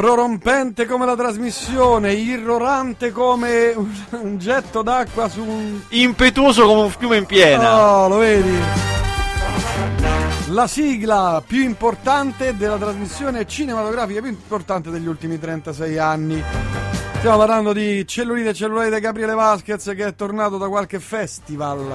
[0.00, 5.78] prorompente come la trasmissione, irrorante come un, getto d'acqua su un...
[5.90, 7.98] Impetuoso come un fiume in piena.
[7.98, 8.58] Oh, lo vedi?
[10.48, 16.42] La sigla più importante della trasmissione cinematografica più importante degli ultimi 36 anni.
[17.18, 21.94] Stiamo parlando di Cellulite e Cellulite Gabriele Vasquez che è tornato da qualche festival.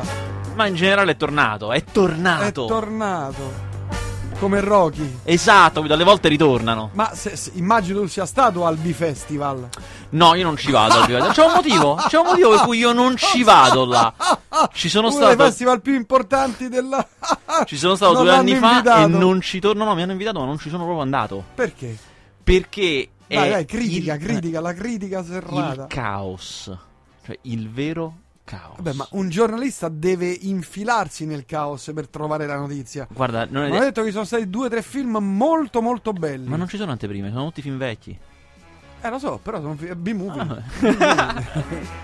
[0.54, 2.66] Ma in generale è tornato, è tornato.
[2.66, 3.65] È tornato.
[4.46, 5.22] Come Rocky.
[5.24, 6.92] Esatto, dalle volte ritornano.
[6.94, 9.70] Ma se, se, immagino tu sia stato al B-Festival.
[10.10, 11.32] No, io non ci vado al B-Festival.
[11.34, 14.14] C'è un motivo, c'è un motivo per cui io non ci vado là.
[14.72, 17.04] Ci sono Uno stato dei festival più importanti della...
[17.66, 19.02] Ci sono stato Non due anni l'hanno fa invitato.
[19.02, 19.84] e non ci torno.
[19.84, 21.44] No, mi hanno invitato, ma non ci sono proprio andato.
[21.56, 21.98] Perché?
[22.44, 25.88] Perché Dai, è dai, critica, il, critica, la critica il serrata.
[25.88, 26.72] caos.
[27.26, 28.76] Cioè il vero caos.
[28.78, 33.06] Vabbè, ma un giornalista deve infilarsi nel caos per trovare la notizia.
[33.12, 35.82] Guarda, non è- Mi hanno detto che ci sono stati due o tre film molto
[35.82, 36.48] molto belli.
[36.48, 38.18] ma non ci sono anteprime, sono tutti film vecchi.
[39.06, 40.42] Eh, lo so, però sono B-movie.
[40.42, 41.44] Ah,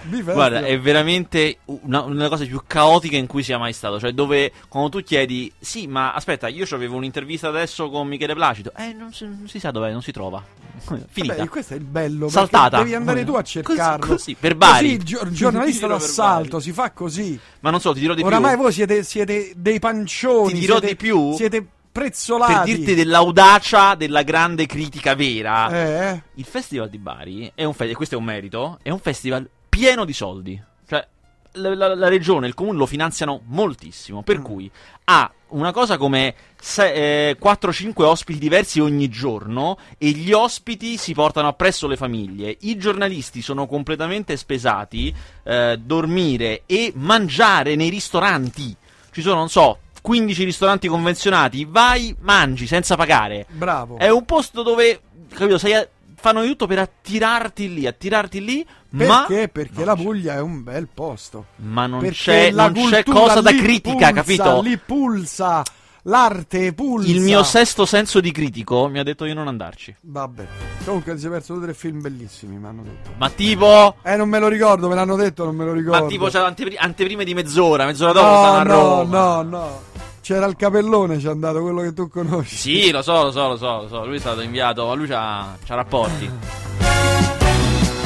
[0.04, 0.34] B-festival.
[0.36, 4.00] Guarda, è veramente una, una delle cose più caotiche in cui sia mai stato.
[4.00, 8.72] Cioè, dove quando tu chiedi, sì, ma aspetta, io avevo un'intervista adesso con Michele Placido.
[8.78, 10.44] Eh, non si, non si sa dov'è, non si trova.
[11.10, 11.36] Finita.
[11.36, 12.30] Vabbè, questo è il bello.
[12.30, 12.78] Saltata.
[12.78, 14.06] Devi andare tu a cercarlo.
[14.06, 14.98] Così, così, per Bari.
[14.98, 17.40] Così, gio- giornalista d'assalto, si fa così.
[17.62, 18.62] Ma non so, ti dirò di Oramai più.
[18.62, 20.54] voi siete, siete dei pancioni.
[20.54, 21.34] Ti dirò siete, di più.
[21.34, 22.54] Siete prezzolati.
[22.54, 25.70] Per dirti dell'audacia della grande critica vera.
[26.14, 29.48] Eh, Il festival di Bari è un fe- questo è un merito, è un festival
[29.70, 30.62] pieno di soldi.
[30.88, 31.06] Cioè,
[31.54, 34.22] la, la- la regione e il comune lo finanziano moltissimo.
[34.24, 34.44] Per Mm.
[34.44, 34.72] cui
[35.06, 36.34] ha una cosa come
[36.78, 42.56] eh, 4-5 ospiti diversi ogni giorno e gli ospiti si portano appresso le famiglie.
[42.62, 48.74] I giornalisti sono completamente spesati, eh, dormire e mangiare nei ristoranti.
[49.12, 53.46] Ci sono, non so, 15 ristoranti convenzionati, vai, mangi senza pagare.
[53.50, 53.98] bravo.
[53.98, 55.00] È un posto dove,
[55.34, 59.26] capito, sei a- fanno di tutto per attirarti lì, attirarti lì, ma...
[59.28, 59.48] Perché?
[59.48, 61.46] Perché non la c'è- Puglia è un bel posto.
[61.58, 64.62] Ma non Perché c'è, non c'è cosa da critica, pulsa, capito?
[64.62, 65.64] Lì pulsa,
[66.04, 67.10] l'arte pulsa.
[67.10, 69.96] Il mio sesto senso di critico mi ha detto di non andarci.
[70.02, 70.48] Vabbè.
[70.86, 73.12] Comunque si è perso due o tre film bellissimi, mi hanno detto.
[73.18, 73.96] Ma tipo...
[74.04, 76.04] Eh, non me lo ricordo, me l'hanno detto, non me lo ricordo.
[76.04, 79.42] Ma tipo c'è antepri- anteprime di mezz'ora, mezz'ora dopo No, stanno a no, Roma.
[79.42, 79.82] no, no.
[80.22, 82.56] C'era il capellone, ci è andato quello che tu conosci.
[82.56, 84.06] Sì, lo so, lo so, lo so, lo so.
[84.06, 86.30] Lui è stato inviato, lui c'ha, c'ha rapporti.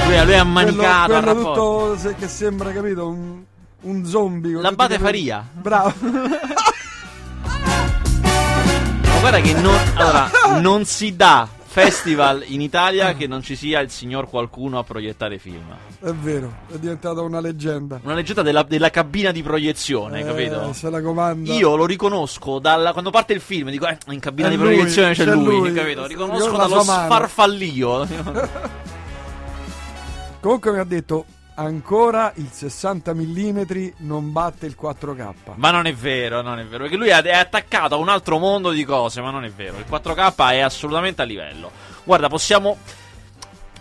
[0.05, 3.43] Lui, lui è ammanicato, quello, ha quello tutto se- che sembra, capito, un,
[3.81, 4.61] un zombie.
[4.61, 5.45] L'abate Faria.
[5.51, 5.93] Bravo.
[9.03, 10.29] Ma guarda che non, allora,
[10.61, 15.37] non si dà festival in Italia che non ci sia il signor qualcuno a proiettare
[15.37, 15.65] film.
[16.01, 17.99] È vero, è diventata una leggenda.
[18.03, 20.73] Una leggenda della, della cabina di proiezione, Eh, capito?
[20.73, 21.53] Se la comanda.
[21.53, 24.75] Io lo riconosco dalla, quando parte il film, dico, eh, in cabina È di lui,
[24.75, 25.73] proiezione c'è, c'è lui, lui.
[25.73, 26.05] capito?
[26.05, 28.07] Riconosco dallo sfarfallio.
[30.39, 31.25] Comunque mi ha detto,
[31.55, 33.61] ancora il 60 mm
[33.97, 35.53] non batte il 4K.
[35.55, 36.83] ma non è vero, non è vero.
[36.83, 39.77] Perché lui è attaccato a un altro mondo di cose, ma non è vero.
[39.77, 41.71] Il 4K è assolutamente a livello.
[42.03, 42.77] Guarda, possiamo.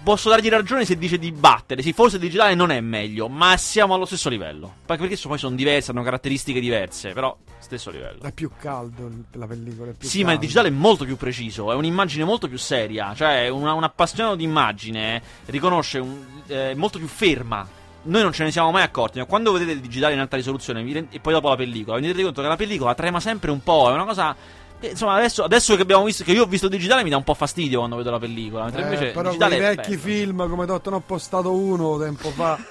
[0.04, 1.81] Posso dargli ragione se dice di battere.
[1.81, 4.75] Sì, forse il digitale non è meglio, ma siamo allo stesso livello.
[4.84, 8.20] Perché perché poi sono diverse, hanno caratteristiche diverse, però stesso livello.
[8.22, 9.93] È più caldo la pellicola.
[9.93, 10.41] È più Sì, ma il caldo.
[10.43, 14.44] digitale è molto più preciso, è un'immagine molto più seria, cioè una- un appassionato di
[14.44, 17.66] immagine riconosce un, eh, molto più ferma.
[18.03, 20.82] Noi non ce ne siamo mai accorti, ma quando vedete il digitale in alta risoluzione
[21.10, 23.88] e poi dopo la pellicola, vi rendete conto che la pellicola trema sempre un po',
[23.88, 24.37] è una cosa...
[24.84, 27.16] che, insomma, adesso, adesso che abbiamo visto, che io ho visto il digitale mi dà
[27.16, 29.88] un po' fastidio quando vedo la pellicola, mentre Eh, invece però digitale quei è vecchi
[29.96, 30.02] bello.
[30.02, 32.58] film come Dottor ho postato uno tempo fa.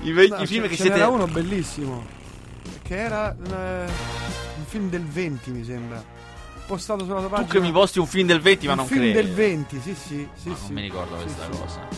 [0.00, 0.96] I vecchi No, film ce- che ce siete...
[0.96, 2.04] n'era uno bellissimo.
[2.82, 6.02] Che era eh, un film del 20, mi sembra.
[6.66, 7.52] Postato sulla tua Tu pagina.
[7.52, 9.20] che mi posti un film del 20 ma un non film credo.
[9.20, 10.48] del 20, sì, sì, sì, sì.
[10.48, 11.58] non mi ricordo Sì, questa sì.
[11.58, 11.88] cosa.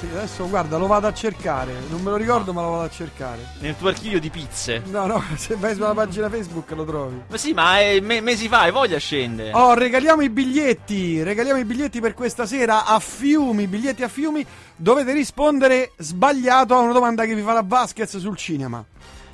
[0.00, 1.74] Sì, adesso guarda, lo vado a cercare.
[1.90, 3.48] Non me lo ricordo, ma lo vado a cercare.
[3.58, 4.80] Nel tuo archivio di pizze.
[4.86, 7.20] No, no, se vai sulla pagina Facebook lo trovi.
[7.28, 9.52] Ma sì, ma è me- mesi fa, hai voglia scende.
[9.52, 11.22] Oh, regaliamo i biglietti.
[11.22, 13.66] Regaliamo i biglietti per questa sera a fiumi.
[13.66, 14.42] Biglietti a fiumi.
[14.74, 18.82] Dovete rispondere sbagliato a una domanda che vi fa la Vasquez sul cinema.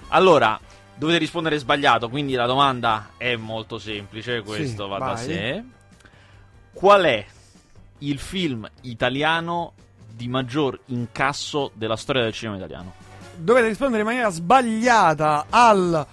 [0.08, 0.58] Allora,
[0.96, 5.24] dovete rispondere sbagliato, quindi la domanda è molto semplice, questo Sì, va da vai.
[5.24, 5.64] sé.
[6.72, 7.24] Qual è
[7.98, 9.74] il film italiano
[10.16, 12.94] di maggior incasso della storia del cinema italiano?
[13.36, 16.06] Dovete rispondere in maniera sbagliata al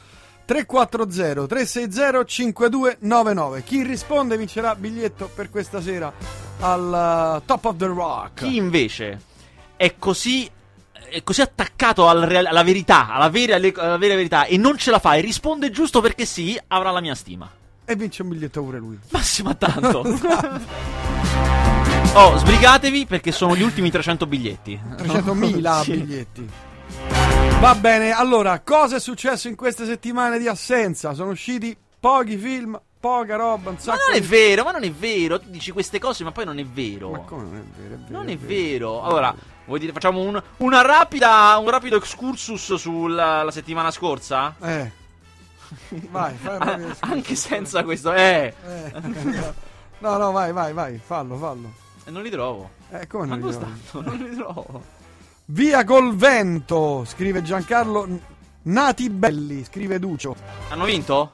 [0.46, 3.64] 340 360 5299.
[3.64, 6.12] Chi risponde vincerà biglietto per questa sera
[6.60, 8.44] al uh, Top of the Rock.
[8.44, 9.22] Chi invece
[9.78, 10.50] è così
[11.10, 14.90] è così attaccato al real- alla verità, alla vera, alla vera verità e non ce
[14.90, 17.50] la fa e risponde giusto perché sì, avrà la mia stima.
[17.86, 18.98] E vince un biglietto pure lui.
[19.10, 20.02] Massimo tanto.
[22.16, 24.80] oh, sbrigatevi perché sono gli ultimi 300 biglietti.
[24.98, 25.92] 300.000 Sì.
[25.92, 26.50] biglietti.
[27.60, 31.14] Va bene, allora, cosa è successo in queste settimane di assenza?
[31.14, 34.28] Sono usciti pochi film, poca roba, un Ma sacco non è di...
[34.28, 35.40] vero, ma non è vero.
[35.40, 37.12] Tu dici queste cose, ma poi non è vero.
[37.12, 37.96] Ma come non è vero?
[37.96, 38.92] È vero Non è vero.
[38.92, 39.04] vero.
[39.04, 39.34] Allora,
[39.66, 44.56] vuoi dire, facciamo un, una rapida, un rapido excursus sulla la settimana scorsa?
[44.62, 44.92] Eh.
[46.12, 49.52] Vai, fai fai- anche senza questo, eh, Eh.
[50.04, 51.72] No, no, vai, vai, vai, fallo, fallo.
[52.06, 52.70] E non li trovo.
[52.92, 53.78] Eh, come non li stanno?
[54.02, 54.84] Non li trovo.
[55.46, 58.08] Via col vento, scrive Giancarlo.
[58.64, 60.36] Nati belli, scrive Ducio.
[60.70, 61.34] Hanno vinto?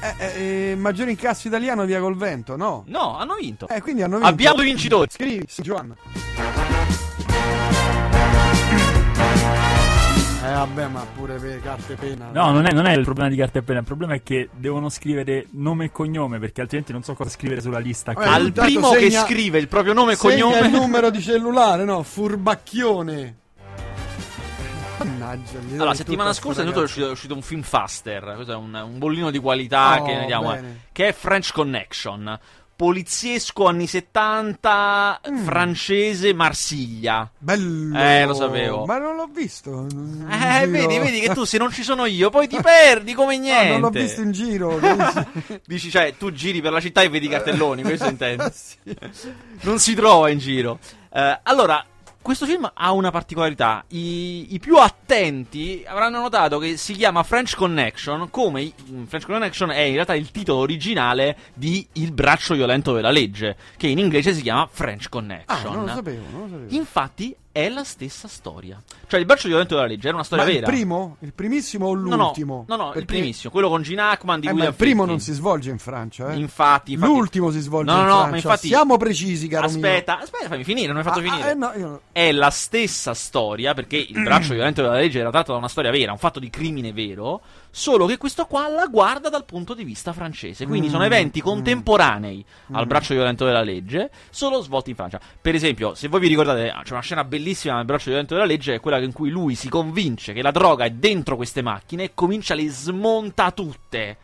[0.00, 2.84] Eh, eh, eh, maggiori incassi italiano via col vento, no?
[2.86, 3.66] No, hanno vinto.
[3.68, 4.30] Eh, quindi hanno vinto.
[4.30, 5.08] Abbiamo i vincitori.
[5.10, 5.96] Scrivi, Giovanna.
[10.48, 12.30] Eh, vabbè, ma pure per carte pena.
[12.32, 14.48] No, non è, non è il problema di carta e penna, il problema è che
[14.54, 18.12] devono scrivere nome e cognome perché altrimenti non so cosa scrivere sulla lista.
[18.12, 20.58] Vabbè, Che- Al primo che segna- scrive il proprio nome e cognome.
[20.60, 22.02] il numero di cellulare, no?
[22.02, 23.36] Furbacchione.
[24.98, 25.58] Mannaggia.
[25.58, 28.32] Allora, dai settimana scorsa è uscito, è uscito- un film Faster.
[28.34, 30.62] Questo è un, un bollino di qualità Oh, che, vediamo, eh,
[30.92, 32.38] che è French Connection.
[32.88, 35.42] Poliziesco anni 70, Mm.
[35.44, 37.28] francese, Marsiglia.
[37.36, 37.98] Bello.
[37.98, 38.84] Eh, lo sapevo.
[38.86, 39.84] Ma non l'ho visto.
[39.84, 40.70] Eh, giro.
[40.70, 43.68] vedi, vedi che tu se non ci sono io, poi ti perdi come No, niente.
[43.72, 44.78] non l'ho visto in giro.
[45.66, 48.48] Dici, cioè, tu giri per la città e vedi i cartelloni, questo intendo.
[48.54, 48.76] Sì.
[49.62, 50.78] non si trova in giro.
[51.12, 51.84] Eh, allora,
[52.28, 53.82] questo film ha una particolarità.
[53.88, 58.74] I, i più attenti avranno notato che si chiama French Connection, come i-
[59.06, 63.86] French Connection è in realtà il titolo originale di Il braccio violento della legge, che
[63.86, 65.72] in inglese si chiama French Ah, Connection.
[65.72, 66.74] non lo sapevo, non lo sapevo.
[66.74, 68.80] Infatti è la stessa storia.
[69.08, 70.70] Cioè, il braccio violento della legge era una storia Ma il vera.
[70.70, 71.16] primo?
[71.20, 72.64] Il primissimo o No, no, l'ultimo?
[72.68, 75.32] no, no, il primissimo, quello con Gene Hackman di Eh, ma il primo non si
[75.32, 76.36] svolge in Francia, eh?
[76.36, 78.30] Infatti, infatti- L'ultimo si svolge No, no, in no, Francia.
[78.30, 81.30] ma infatti- Siamo precisi, caro Aspetta, aspetta, fammi finire, non mi hai fatto mio.
[81.30, 81.48] Ah, finire.
[81.48, 85.30] ah, eh, no, io- È la stessa storia, perché il braccio violento della legge era
[85.30, 88.86] tratto da una storia vera, un fatto di crimine vero, solo che questo qua la
[88.86, 90.66] guarda dal punto di vista francese.
[90.66, 91.44] Quindi Mm, sono eventi mm.
[91.44, 92.88] contemporanei al Mm.
[92.88, 95.20] braccio violento della legge, solo svolti in Francia.
[95.40, 98.74] Per esempio, se voi vi ricordate, c'è una scena bellissima nel braccio violento della legge,
[98.74, 102.10] è quella in cui lui si convince che la droga è dentro queste macchine e
[102.14, 104.16] comincia a le smonta tutte.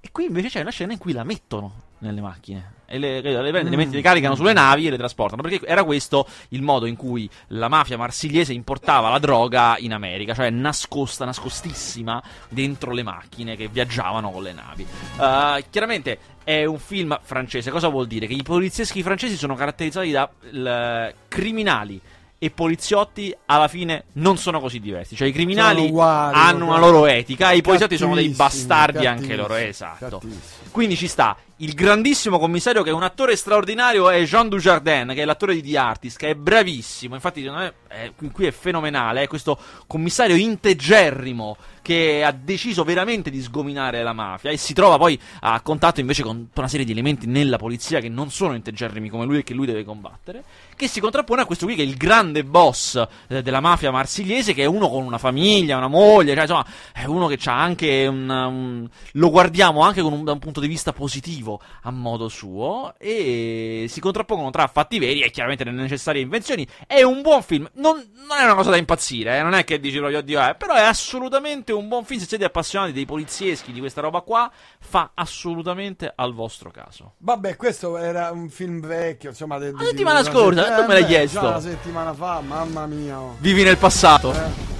[0.00, 2.72] E qui invece c'è una scena in cui la mettono nelle macchine.
[2.88, 3.90] E le, le, le, le, Mm.
[3.92, 5.42] le caricano sulle navi e le trasportano.
[5.42, 10.32] Perché era questo il modo in cui la mafia marsigliese importava la droga in America,
[10.34, 14.86] cioè nascosta, nascostissima dentro le macchine che viaggiavano con le navi.
[15.16, 17.72] Uh, chiaramente è un film francese.
[17.72, 18.26] Cosa vuol dire?
[18.28, 22.00] Che i polizieschi francesi sono caratterizzati da l- criminali.
[22.38, 25.16] E poliziotti alla fine non sono così diversi.
[25.16, 26.80] Cioè, i criminali uguali, hanno una uguali.
[26.92, 29.54] loro etica, e i poliziotti sono dei bastardi anche loro.
[29.54, 30.18] Esatto.
[30.18, 30.65] cattivissimi.
[30.76, 35.22] Quindi ci sta il grandissimo commissario che è un attore straordinario è Jean Dujardin, che
[35.22, 39.26] è l'attore di The Artist, che è bravissimo, infatti me è- qui è fenomenale, è
[39.26, 45.18] questo commissario integerrimo che ha deciso veramente di sgominare la mafia e si trova poi
[45.42, 49.24] a contatto invece con una serie di elementi nella polizia che non sono integerrimi come
[49.24, 50.42] lui e che lui deve combattere,
[50.74, 54.52] che si contrappone a questo qui che è il grande boss eh, della mafia marsigliese,
[54.52, 58.06] che è uno con una famiglia, una moglie, cioè insomma è uno che ha anche
[58.06, 62.94] un, un- lo guardiamo anche un, da un punto di vista positivo a modo suo
[62.98, 66.66] e si contrappongono tra fatti veri e chiaramente le necessarie invenzioni.
[66.86, 67.96] È un buon film, non,
[68.26, 70.74] non è una cosa da impazzire, eh, non è che dici proprio oddio, eh, però
[70.74, 75.10] è assolutamente un buon film se siete appassionati dei polizieschi di questa roba qua, fa
[75.14, 77.14] assolutamente al vostro caso.
[77.18, 79.58] Vabbè, questo era un film vecchio, insomma.
[79.58, 81.40] del- La settimana di- scorsa, eh, tu me l'hai beh, chiesto.
[81.40, 83.20] Già una settimana fa, mamma mia.
[83.20, 83.36] oh.
[83.38, 84.32] Vivi nel passato.
[84.32, 84.74] Eh.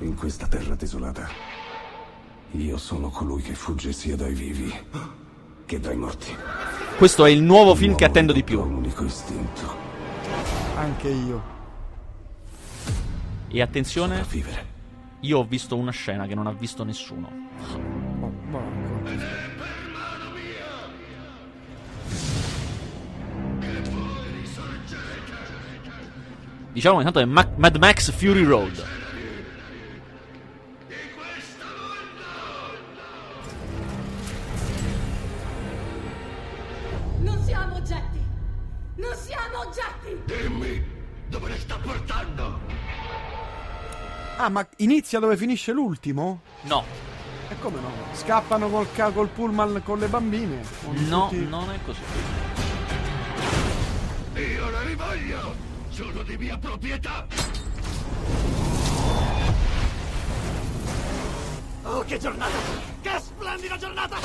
[0.00, 1.28] In questa terra desolata,
[2.56, 4.72] io sono colui che fugge sia dai vivi
[5.66, 6.32] che dai morti.
[6.96, 8.60] Questo è il nuovo film che L'uomo attendo di più.
[8.60, 9.74] Un unico istinto,
[10.76, 11.52] Anche io.
[13.48, 14.66] E attenzione, vivere.
[15.20, 17.30] io ho visto una scena che non ha visto nessuno.
[18.20, 19.32] Oh, ma ancora.
[26.72, 28.84] Diciamo intanto è Ma- Mad Max Fury Road.
[38.96, 40.22] Non siamo oggetti!
[44.36, 46.40] Ah, ma inizia dove finisce l'ultimo?
[46.62, 46.84] No,
[47.48, 47.90] E come no?
[48.12, 50.60] Scappano col, ca- col pullman con le bambine?
[50.82, 52.00] Con no, tutti- non è così.
[54.34, 55.54] Io la rivoglio!
[55.90, 57.26] Sono di mia proprietà!
[61.82, 62.56] Oh, che giornata!
[63.02, 64.16] Che splendida giornata!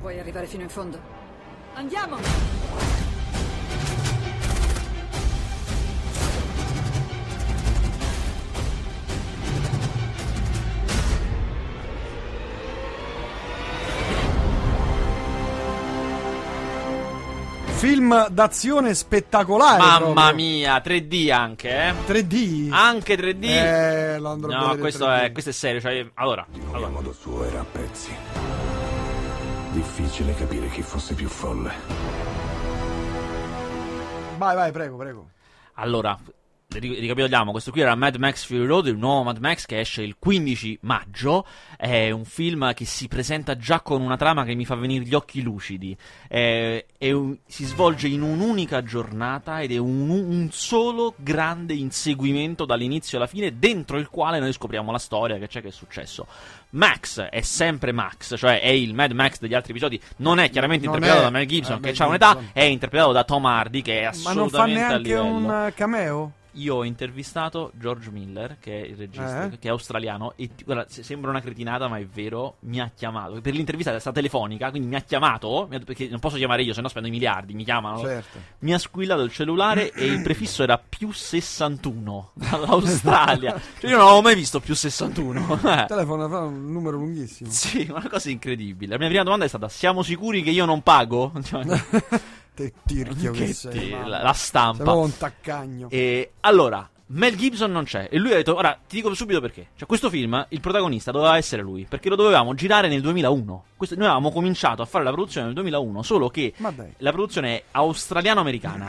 [0.00, 0.98] Vuoi arrivare fino in fondo?
[1.74, 2.16] Andiamo!
[17.76, 19.78] Film d'azione spettacolare.
[19.78, 20.34] Mamma proprio.
[20.34, 21.94] mia, 3D anche, eh.
[22.06, 22.68] 3D.
[22.72, 23.44] Anche 3D.
[23.44, 25.20] Eh, no, questo 3D.
[25.22, 25.80] è, questo è serio.
[25.80, 28.69] Cioè, allora, allora, a modo suo era a pezzi.
[29.72, 31.72] Difficile capire chi fosse più folle.
[34.36, 35.30] Vai, vai, prego, prego.
[35.74, 36.18] allora,
[36.78, 37.50] ricapitoliamo.
[37.50, 40.78] Questo qui era Mad Max Fury Road, il nuovo Mad Max che esce il 15
[40.82, 41.46] maggio.
[41.76, 45.14] È un film che si presenta già con una trama che mi fa venire gli
[45.14, 45.96] occhi lucidi.
[46.28, 52.64] È- è un- si svolge in un'unica giornata ed è un, un solo grande inseguimento
[52.64, 56.26] dall'inizio alla fine, dentro il quale noi scopriamo la storia che c'è che è successo.
[56.70, 60.00] Max è sempre Max, cioè è il Mad Max degli altri episodi.
[60.18, 63.12] Non è chiaramente Non interpretato è- da Mel Gibson, eh, che ha un'età, è interpretato
[63.12, 64.78] da Tom Hardy, che è Ma non fa assolutamente
[65.10, 66.32] neanche un eh, cameo?
[66.54, 69.58] Io ho intervistato George Miller, che è il regista, Eh?
[69.58, 73.40] che è australiano, e guarda, se- sembra una cretinata, ma è vero, mi ha chiamato.
[73.40, 76.80] Per l'intervista è stata telefonica, quindi mi ha chiamato, perché non posso chiamare io, se
[76.80, 78.00] no spendo i miliardi, mi chiamano.
[78.00, 78.38] Certo.
[78.60, 83.60] Mi ha squillato il cellulare e il prefisso era più 61 dall'Australia.
[83.78, 85.60] cioè io non avevo mai visto più 61.
[85.64, 85.84] Eh.
[85.86, 87.50] Telefono fa un numero lunghissimo.
[87.50, 88.92] Sì, una cosa incredibile.
[88.92, 91.32] La mia prima domanda è stata: siamo sicuri che io non pago?
[91.50, 91.64] Cioè,
[92.68, 93.90] Te tirchio che, che sei.
[93.90, 94.82] la, la Sei stampa.
[94.82, 95.88] proprio un taccagno.
[95.90, 98.08] E allora, Mel Gibson non c'è.
[98.10, 99.68] E lui ha detto: Ora ti dico subito perché.
[99.76, 101.86] Cioè, questo film, il protagonista doveva essere lui.
[101.88, 103.64] Perché lo dovevamo girare nel 2001.
[103.76, 106.02] Questo- noi avevamo cominciato a fare la produzione nel 2001.
[106.02, 106.52] Solo che
[106.98, 108.86] la produzione è australiano-americana.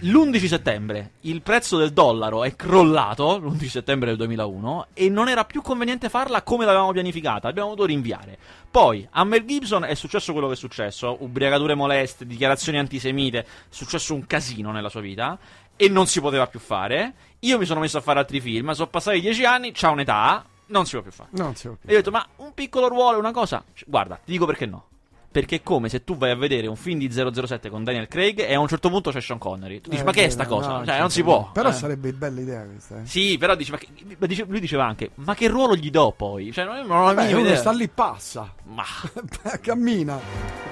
[0.00, 3.38] L'11 settembre il prezzo del dollaro è crollato.
[3.38, 4.86] L'11 settembre del 2001.
[4.94, 7.48] E non era più conveniente farla come l'avevamo pianificata.
[7.48, 8.38] Abbiamo dovuto rinviare.
[8.70, 13.38] Poi a Mel Gibson è successo quello che è successo: ubriacature moleste, dichiarazioni antisemite.
[13.40, 15.38] È successo un casino nella sua vita.
[15.76, 17.14] E non si poteva più fare.
[17.40, 18.70] Io mi sono messo a fare altri film.
[18.72, 19.72] Sono passati dieci anni.
[19.72, 20.44] C'ha un'età.
[20.66, 21.28] Non si può più fare.
[21.32, 21.88] Non si può E più.
[21.90, 23.62] io ho detto, ma un piccolo ruolo, una cosa.
[23.86, 24.86] Guarda, ti dico perché no.
[25.34, 28.38] Perché è come se tu vai a vedere un film di 007 con Daniel Craig
[28.38, 29.80] e a un certo punto c'è Sean Connery.
[29.80, 30.78] Tu dici, Eh, ma che è sta cosa?
[30.78, 31.50] no, cioè, non si può.
[31.50, 31.72] Però eh.
[31.72, 33.00] sarebbe bella idea questa.
[33.00, 33.06] Eh.
[33.06, 36.12] Sì, però dici, ma che- ma dice- lui diceva anche, ma che ruolo gli do
[36.16, 36.52] poi?
[36.52, 37.56] Cioè, non, non ho la minima idea.
[37.56, 38.54] sta lì, passa.
[38.62, 38.84] Ma
[39.60, 40.20] Cammina.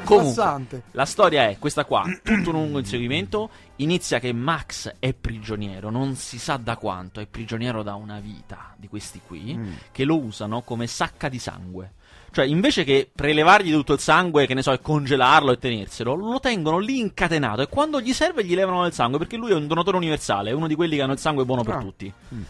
[0.05, 0.83] Comunque, Passante.
[0.93, 6.15] la storia è questa qua, tutto un lungo inseguimento, inizia che Max è prigioniero, non
[6.17, 9.73] si sa da quanto, è prigioniero da una vita di questi qui, Mm.
[9.93, 11.93] che lo usano come sacca di sangue.
[12.33, 16.41] Cioè, invece che prelevargli tutto il sangue, che ne so, e congelarlo e tenerselo, lo
[16.41, 19.67] tengono lì incatenato e quando gli serve gli levano del sangue, perché lui è un
[19.67, 21.79] donatore universale, è uno di quelli che hanno il sangue buono per Ah.
[21.81, 22.13] tutti.
[22.35, 22.43] Mm.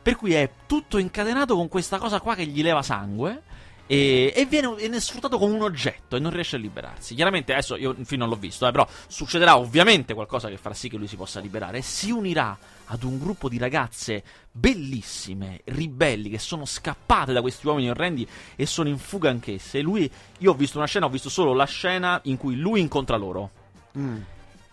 [0.00, 3.42] Per cui è tutto incatenato con questa cosa qua che gli leva sangue.
[3.86, 7.14] E, e viene, viene sfruttato come un oggetto e non riesce a liberarsi.
[7.14, 10.74] Chiaramente adesso io il film non l'ho visto, eh, però succederà ovviamente qualcosa che farà
[10.74, 11.82] sì che lui si possa liberare.
[11.82, 17.90] Si unirà ad un gruppo di ragazze bellissime, ribelli, che sono scappate da questi uomini
[17.90, 18.26] orrendi
[18.56, 19.78] e sono in fuga anch'esse.
[19.78, 22.80] E lui, io ho visto una scena, ho visto solo la scena in cui lui
[22.80, 23.50] incontra loro.
[23.98, 24.16] Mm.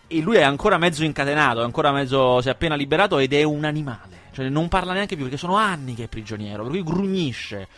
[0.06, 2.40] E lui è ancora mezzo incatenato, è ancora mezzo.
[2.40, 4.22] si è appena liberato ed è un animale.
[4.32, 6.62] Cioè, non parla neanche più perché sono anni che è prigioniero.
[6.62, 7.68] Per cui grugnisce,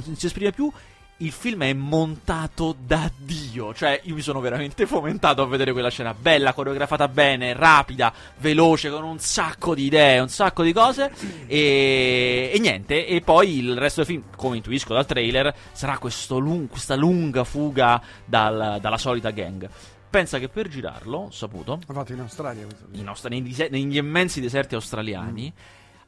[0.00, 0.70] non si esprime più.
[1.18, 3.72] Il film è montato da Dio.
[3.72, 6.14] Cioè, io mi sono veramente fomentato a vedere quella scena.
[6.14, 11.12] Bella, coreografata bene, rapida, veloce, con un sacco di idee, un sacco di cose.
[11.46, 13.06] E, e niente.
[13.06, 15.96] E poi il resto del film, come intuisco dal trailer, sarà
[16.38, 19.68] lung- questa lunga fuga dal- dalla solita gang.
[20.10, 22.86] Pensa che per girarlo, ho saputo, L'ho fatto in Australia questo.
[22.92, 25.52] in nei dise- negli immensi deserti australiani,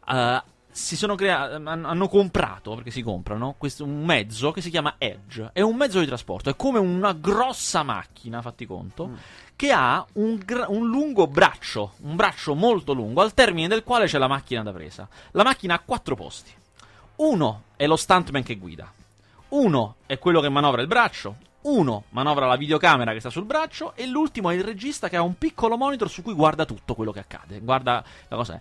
[0.08, 0.42] eh,
[0.74, 4.96] si sono crea- han- hanno comprato, perché si comprano, questo, un mezzo che si chiama
[4.98, 5.50] Edge.
[5.52, 9.10] È un mezzo di trasporto, è come una grossa macchina, fatti conto,
[9.54, 14.06] che ha un, gra- un lungo braccio, un braccio molto lungo, al termine del quale
[14.06, 15.08] c'è la macchina da presa.
[15.30, 16.50] La macchina ha quattro posti.
[17.16, 18.92] Uno è lo stuntman che guida.
[19.50, 21.36] Uno è quello che manovra il braccio.
[21.62, 23.94] Uno manovra la videocamera che sta sul braccio.
[23.94, 27.12] E l'ultimo è il regista che ha un piccolo monitor su cui guarda tutto quello
[27.12, 27.60] che accade.
[27.60, 28.60] Guarda la cosa.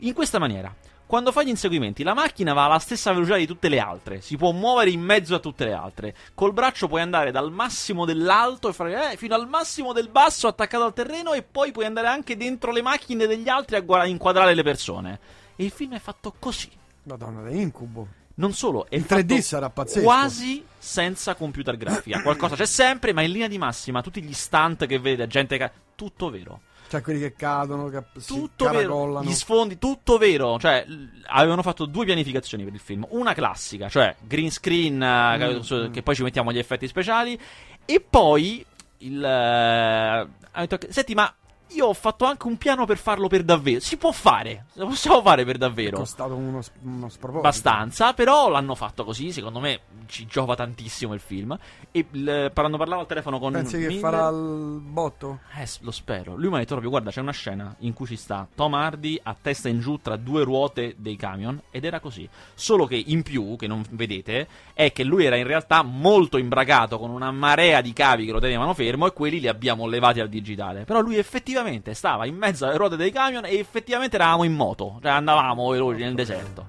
[0.00, 0.74] In questa maniera,
[1.06, 4.20] quando fai gli inseguimenti, la macchina va alla stessa velocità di tutte le altre.
[4.20, 6.14] Si può muovere in mezzo a tutte le altre.
[6.34, 10.46] Col braccio puoi andare dal massimo dell'alto e fare eh, fino al massimo del basso
[10.48, 11.32] attaccato al terreno.
[11.34, 15.18] E poi puoi andare anche dentro le macchine degli altri a gua- inquadrare le persone.
[15.56, 16.70] E il film è fatto così.
[17.04, 18.08] Madonna, da incubo.
[18.36, 20.02] Non solo, è In 3D fatto sarà pazzesco.
[20.04, 22.20] quasi senza computer grafica.
[22.22, 25.72] Qualcosa c'è sempre, ma in linea di massima tutti gli stunt che vede, gente.
[25.94, 26.62] Tutto vero.
[26.88, 30.58] Cioè quelli che cadono, che si tutto vero, gli sfondi, tutto vero.
[30.58, 30.86] Cioè,
[31.26, 33.06] avevano fatto due pianificazioni per il film.
[33.10, 36.02] Una classica, cioè green screen, eh, Mm, che- mm.
[36.04, 37.38] poi ci mettiamo gli effetti speciali.
[37.84, 38.64] E poi
[38.98, 39.24] il.
[39.24, 40.26] eh,
[40.66, 41.32] detto Senti, ma
[41.74, 43.80] io ho fatto anche un piano per farlo per davvero.
[43.80, 45.98] Si può fare, lo possiamo fare per È davvero.
[45.98, 47.46] costato uno, uno sproposito.
[47.46, 49.32] Abbastanza, però l'hanno fatto così.
[49.32, 51.56] Secondo me ci giova tantissimo il film.
[51.90, 53.52] E il- quando parlavo al telefono con.
[53.52, 55.40] Pensi che Miller- farà il botto?
[55.56, 56.34] eh, lo spero.
[56.36, 59.18] Lui mi ha detto proprio: Guarda, c'è una scena in cui ci sta Tom Hardy
[59.22, 61.60] a testa in giù tra due ruote dei camion.
[61.70, 62.28] Ed era così.
[62.54, 66.98] Solo che in più, che non vedete, è che lui era in realtà molto imbragato
[66.98, 69.06] con una marea di cavi che lo tenevano fermo.
[69.06, 70.84] E quelli li abbiamo levati al digitale.
[70.84, 73.44] Però lui effettivamente stava in mezzo alle ruote dei camion.
[73.44, 74.98] E effettivamente eravamo in moto.
[75.02, 76.66] Cioè andavamo veloci nel deserto.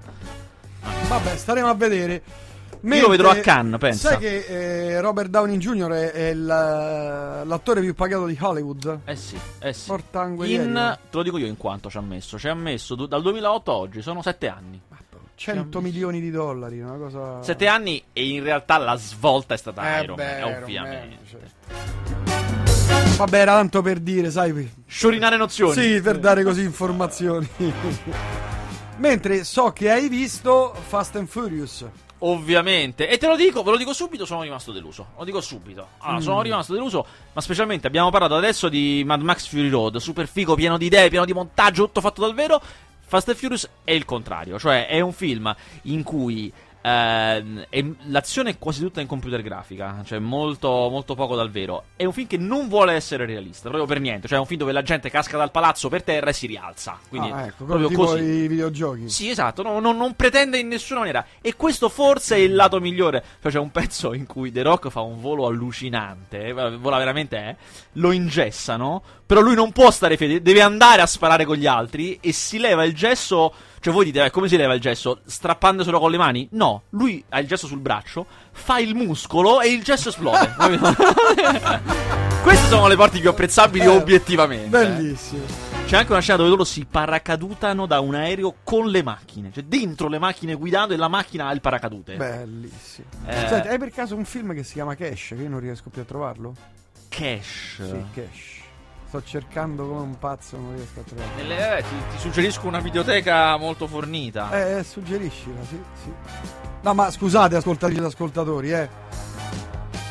[1.08, 2.24] Vabbè, staremo a vedere.
[2.82, 4.10] Io lo vedrò a Cannes, pensa.
[4.10, 5.90] Sai che eh, Robert Downey Jr.
[5.90, 9.00] è, è eh, l'attore più pagato di Hollywood?
[9.06, 9.92] Eh sì, eh sì.
[10.44, 12.38] In, te lo dico io in quanto ci ha messo.
[12.38, 14.82] Ci ha messo dal 2008 a oggi, sono sette anni.
[15.36, 17.44] 100 milioni di dollari, una cosa...
[17.44, 21.16] Sette anni e in realtà la svolta è stata Eh, Iron beh, Man, Iron ovviamente.
[21.16, 21.95] Man, certo.
[23.18, 24.70] Vabbè, era tanto per dire, sai.
[24.86, 25.74] Sciorinare nozioni.
[25.74, 27.48] Sì, per dare così informazioni.
[28.98, 31.86] Mentre so che hai visto Fast and Furious.
[32.20, 33.08] Ovviamente.
[33.08, 35.08] E te lo dico, ve lo dico subito, sono rimasto deluso.
[35.18, 35.88] Lo dico subito.
[36.00, 36.24] Allora, Mm.
[36.24, 40.56] sono rimasto deluso, ma specialmente abbiamo parlato adesso di Mad Max Fury Road, super figo,
[40.56, 42.62] pieno di idee, pieno di montaggio, tutto fatto dal vero.
[43.08, 45.54] Fast and Furious è il contrario, cioè è un film
[45.84, 46.52] in cui
[46.86, 51.86] ehm, è- l'azione è quasi tutta in computer grafica, cioè molto, molto poco dal vero.
[51.96, 54.28] È un film che non vuole essere realista, proprio per niente.
[54.28, 56.98] Cioè è un film dove la gente casca dal palazzo per terra e si rialza.
[57.10, 58.22] Quindi ah, ecco, proprio così.
[58.22, 59.10] i videogiochi.
[59.10, 61.26] Sì, esatto, no, no, non pretende in nessuna maniera.
[61.42, 63.24] E questo forse è il lato migliore.
[63.42, 66.48] Cioè, c'è un pezzo in cui The Rock fa un volo allucinante.
[66.48, 67.56] eh, Vola veramente, eh.
[67.94, 69.02] Lo ingessano.
[69.26, 72.18] Però lui non può stare fede, deve andare a sparare con gli altri.
[72.22, 73.54] E si leva il gesso.
[73.86, 75.20] Cioè, voi dite, eh, come si leva il gesso?
[75.28, 76.48] Strappandoselo con le mani?
[76.54, 80.56] No, lui ha il gesso sul braccio, fa il muscolo e il gesso esplode.
[82.42, 84.66] Queste sono le parti più apprezzabili Eh, obiettivamente.
[84.82, 84.88] eh.
[84.88, 85.44] Bellissimo.
[85.86, 89.52] C'è anche una scena dove loro si paracadutano da un aereo con le macchine.
[89.54, 92.16] Cioè, dentro le macchine guidando e la macchina ha il paracadute.
[92.16, 93.06] Bellissimo.
[93.28, 93.48] Eh.
[93.48, 95.28] Senti, hai per caso un film che si chiama Cash?
[95.38, 96.56] Che io non riesco più a trovarlo?
[97.08, 97.84] Cash.
[97.84, 98.64] Sì, Cash.
[99.16, 101.36] Sto cercando come un pazzo, non riesco a trovarlo.
[101.38, 104.52] Nelle- eh, ti, ti suggerisco una videoteca molto fornita.
[104.52, 106.12] Eh, eh, suggeriscila, sì, sì.
[106.82, 108.90] No, ma scusate, ascoltatrici ed ascoltatori, eh.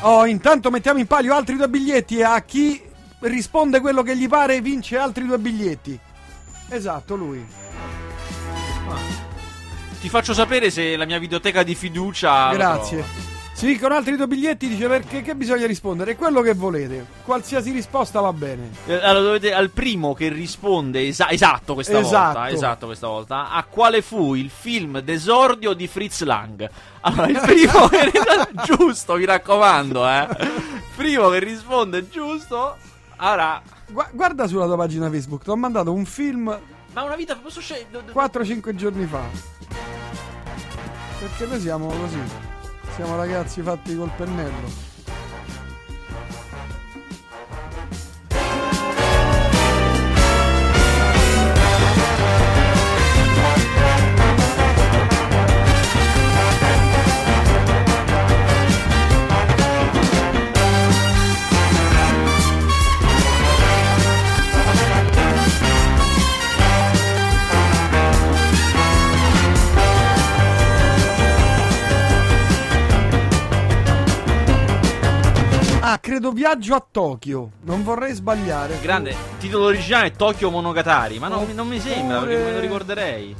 [0.01, 2.81] Oh, intanto mettiamo in palio altri due biglietti e a chi
[3.19, 5.99] risponde quello che gli pare vince altri due biglietti.
[6.69, 7.45] Esatto, lui.
[10.01, 12.51] Ti faccio sapere se la mia videoteca di fiducia.
[12.53, 13.34] Grazie.
[13.57, 16.17] Si vincono altri due biglietti, dice perché che bisogna rispondere?
[16.17, 17.05] Quello che volete.
[17.23, 18.69] Qualsiasi risposta va bene.
[18.85, 22.37] Eh, Allora, dovete al primo che risponde esa- esatto questa Esatto.
[22.39, 22.49] volta.
[22.53, 23.49] Esatto questa volta.
[23.51, 26.69] A quale fu il film d'esordio di Fritz Lang?
[27.01, 30.27] Allora, il primo che risponde giusto, mi raccomando, eh.
[30.97, 32.75] Primo che risponde giusto.
[33.19, 36.59] Ora, Gua- guarda sulla tua pagina Facebook, ti ho mandato un film
[36.93, 39.21] ma una vita posso scegliere 4-5 giorni fa.
[41.19, 42.19] Perché noi siamo così.
[42.95, 44.94] Siamo ragazzi fatti col pennello.
[75.87, 77.51] Ah, credo viaggio a Tokyo.
[77.61, 78.79] Non vorrei sbagliare.
[78.81, 83.35] Grande, titolo originale Tokyo Monogatari, ma non, non mi sembra perché me lo ricorderei.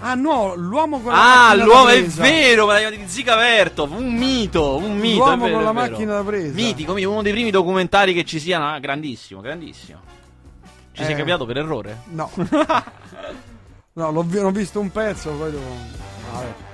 [0.00, 2.22] Ah no, l'uomo con la Ah, macchina l'uomo da è presa.
[2.22, 5.18] vero, me l'hai di Zica Vertov, un mito, un mito.
[5.24, 6.52] L'uomo è vero, con la è macchina da presa.
[6.52, 10.00] Mitico, mitico, uno dei primi documentari che ci siano, ah, grandissimo, grandissimo.
[10.90, 11.16] Ci sei Eh.
[11.16, 12.00] capitato per errore?
[12.08, 12.28] No.
[13.94, 15.62] no, l'ho, l'ho visto un pezzo, poi devo...
[16.32, 16.70] Vabbè.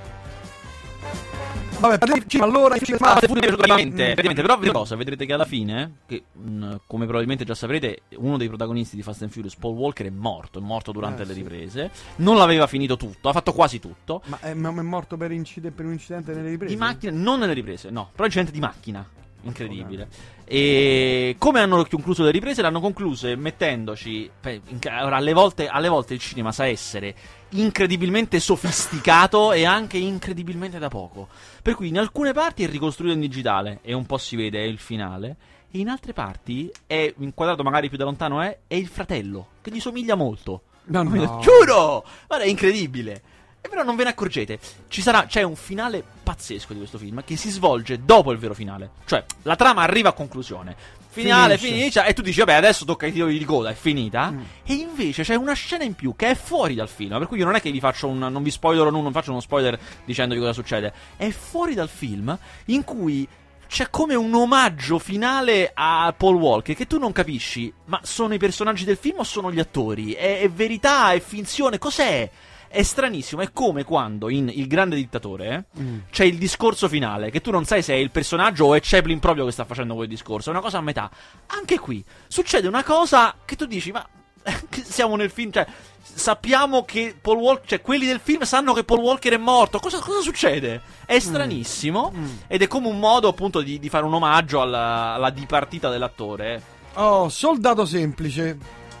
[1.79, 2.75] Vabbè, parliamo allora...
[2.75, 4.13] Ah, praticamente, Mm.
[4.13, 8.37] praticamente, però vedete cosa, vedrete che alla fine, che mh, come probabilmente già saprete, uno
[8.37, 11.33] dei protagonisti di Fast and Furious, Paul Walker, è morto, è morto durante Eh, le
[11.33, 11.39] sì.
[11.39, 15.31] riprese, non l'aveva finito tutto, ha fatto quasi tutto, Ma è, ma è morto per,
[15.31, 16.73] incide- per un incidente nelle riprese?
[16.73, 19.07] di macchina, non nelle riprese, no, però incidente di macchina.
[19.41, 20.07] Incredibile.
[20.43, 22.61] E come hanno concluso le riprese?
[22.61, 24.29] L'hanno concluse mettendoci.
[24.41, 27.15] ora, alle volte, alle volte il cinema sa essere
[27.49, 31.27] incredibilmente sofisticato e anche incredibilmente da poco.
[31.61, 34.63] Per cui in alcune parti è ricostruito in digitale e un po' si vede è
[34.63, 35.37] il finale.
[35.71, 39.71] e in altre parti è inquadrato magari più da lontano è, è il fratello, che
[39.71, 40.63] gli somiglia molto.
[40.85, 41.39] No, no.
[41.39, 42.03] Giuro!
[42.27, 43.21] Guarda, è incredibile.
[43.61, 44.59] E però non ve ne accorgete.
[44.87, 48.53] Ci sarà, c'è un finale pazzesco di questo film che si svolge dopo il vero
[48.53, 48.91] finale.
[49.05, 50.75] Cioè, la trama arriva a conclusione.
[51.09, 52.05] Finale, Finisce.
[52.05, 54.31] e tu dici, vabbè, adesso tocca ai titoli di coda, è finita.
[54.31, 54.39] Mm.
[54.63, 57.17] E invece c'è una scena in più che è fuori dal film.
[57.17, 58.19] Per cui io non è che vi faccio un.
[58.19, 60.93] Non vi spoilerò, non faccio uno spoiler dicendovi cosa succede.
[61.17, 63.27] È fuori dal film in cui
[63.67, 68.39] c'è come un omaggio finale a Paul Walker che tu non capisci, ma sono i
[68.39, 70.13] personaggi del film o sono gli attori?
[70.13, 72.29] È, è verità, è finzione, cos'è?
[72.71, 75.97] È stranissimo, è come quando in Il grande dittatore eh, Mm.
[76.11, 79.17] c'è il discorso finale, che tu non sai se è il personaggio o è Chaplin
[79.19, 81.09] proprio che sta facendo quel discorso, è una cosa a metà.
[81.47, 84.07] Anche qui succede una cosa che tu dici, ma
[84.83, 85.65] siamo nel film, cioè
[86.01, 89.99] sappiamo che Paul Walker, cioè quelli del film sanno che Paul Walker è morto, cosa,
[89.99, 90.81] cosa succede?
[91.05, 92.27] È stranissimo Mm.
[92.47, 96.61] ed è come un modo appunto di, di fare un omaggio alla, alla dipartita dell'attore.
[96.93, 98.43] Oh, soldato semplice.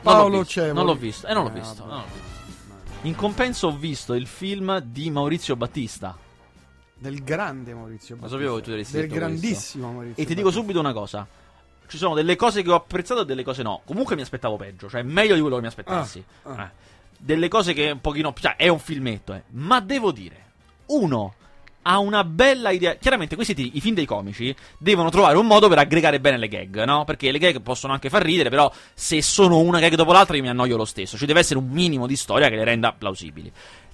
[0.01, 0.73] Non l'ho Paolo visto, Cevoli.
[0.73, 2.27] Non l'ho visto, eh, non l'ho visto, non l'ho visto.
[3.03, 6.17] In compenso ho visto il film di Maurizio Battista.
[6.95, 8.37] Del grande Maurizio Lo Battista.
[8.37, 9.29] sapevo che tu avresti Del detto questo.
[9.39, 10.59] grandissimo Maurizio E ti dico Battista.
[10.61, 11.27] subito una cosa.
[11.87, 13.81] Ci sono delle cose che ho apprezzato e delle cose no.
[13.85, 16.23] Comunque mi aspettavo peggio, cioè meglio di quello che mi aspettassi.
[16.43, 16.63] Ah, ah.
[16.63, 16.69] Eh.
[17.17, 18.33] Delle cose che un pochino...
[18.37, 19.43] Cioè, è un filmetto, eh.
[19.51, 20.45] Ma devo dire,
[20.87, 21.33] uno
[21.83, 22.95] ha una bella idea.
[22.95, 26.47] Chiaramente questi ti- i film dei comici devono trovare un modo per aggregare bene le
[26.47, 27.03] gag, no?
[27.05, 30.43] Perché le gag possono anche far ridere, però se sono una gag dopo l'altra io
[30.43, 31.17] mi annoio lo stesso.
[31.17, 33.51] Ci deve essere un minimo di storia che le renda plausibili.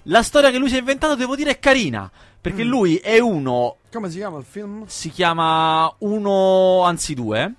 [0.10, 2.10] La storia che lui si è inventato, devo dire, è carina.
[2.42, 2.70] Perché Mm.
[2.70, 4.84] lui è uno Come si chiama il film?
[4.86, 7.54] si chiama Uno, anzi due.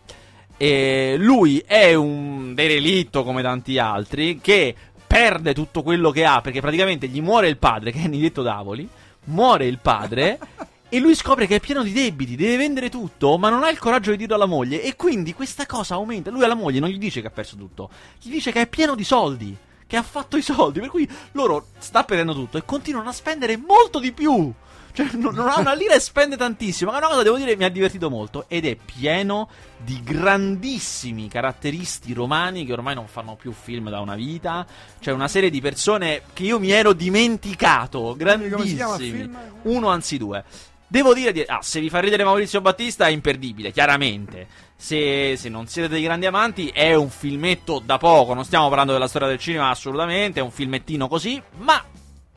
[0.57, 4.75] E lui è un derelitto come tanti altri che
[5.07, 8.89] perde tutto quello che ha perché praticamente gli muore il padre, che è Nidetto Davoli.
[9.27, 10.39] Muore il padre.
[10.89, 13.79] E lui scopre che è pieno di debiti, deve vendere tutto, ma non ha il
[13.79, 14.83] coraggio di dirlo alla moglie.
[14.83, 16.31] E quindi questa cosa aumenta.
[16.31, 17.91] Lui alla moglie non gli dice che ha perso tutto,
[18.23, 20.79] gli dice che è pieno di soldi, che ha fatto i soldi.
[20.79, 24.53] Per cui loro sta perdendo tutto e continuano a spendere molto di più.
[24.97, 26.91] Cioè, non, non ha una lira e spende tantissimo.
[26.91, 28.47] Ma è una cosa, devo dire, mi ha divertito molto.
[28.49, 34.15] Ed è pieno di grandissimi caratteristi romani che ormai non fanno più film da una
[34.15, 34.67] vita.
[34.99, 38.15] C'è una serie di persone che io mi ero dimenticato.
[38.17, 39.31] Grandissimi.
[39.65, 40.43] Uno, anzi due.
[40.87, 44.47] Devo dire, di- ah, se vi fa ridere Maurizio Battista è imperdibile, chiaramente.
[44.77, 48.33] Se, se non siete dei grandi amanti, è un filmetto da poco.
[48.33, 50.41] Non stiamo parlando della storia del cinema, assolutamente.
[50.41, 51.85] È un filmettino così, ma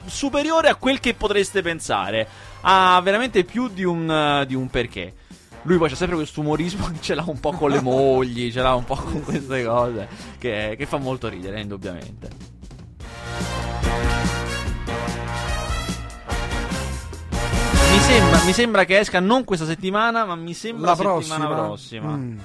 [0.05, 2.27] superiore a quel che potreste pensare.
[2.61, 5.13] Ha veramente più di un, eh, di un perché.
[5.63, 8.61] Lui poi c'ha sempre questo umorismo che ce l'ha un po' con le mogli, ce
[8.61, 10.07] l'ha un po' con queste cose,
[10.37, 12.29] che, che fa molto ridere, indubbiamente.
[17.91, 21.35] Mi sembra, mi sembra che esca non questa settimana, ma mi sembra La la prossima.
[21.35, 22.09] settimana prossima.
[22.15, 22.37] Mm.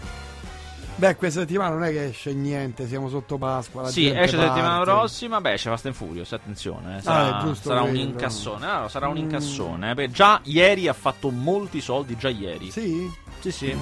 [0.97, 3.83] Beh, questa settimana non è che esce niente, siamo sotto Pasqua.
[3.83, 4.91] la Sì, gente esce la settimana parte.
[4.93, 5.41] prossima.
[5.41, 6.99] Beh, c'è Fast and Furious, attenzione.
[6.99, 8.65] eh, Sarà, Ah, è giusto sarà un incassone.
[8.67, 9.19] No, sarà un Mm.
[9.19, 9.91] incassone.
[9.91, 12.71] eh, perché già ieri ha fatto molti soldi, già ieri.
[12.71, 13.11] Sì?
[13.41, 13.51] sì.
[13.51, 13.77] sì.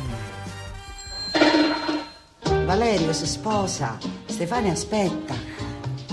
[2.64, 5.34] Valerio si sposa, Stefania aspetta.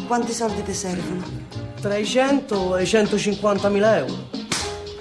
[0.05, 1.23] Quanti soldi ti servono?
[1.79, 4.27] Tra i 100 e i 150 mila euro.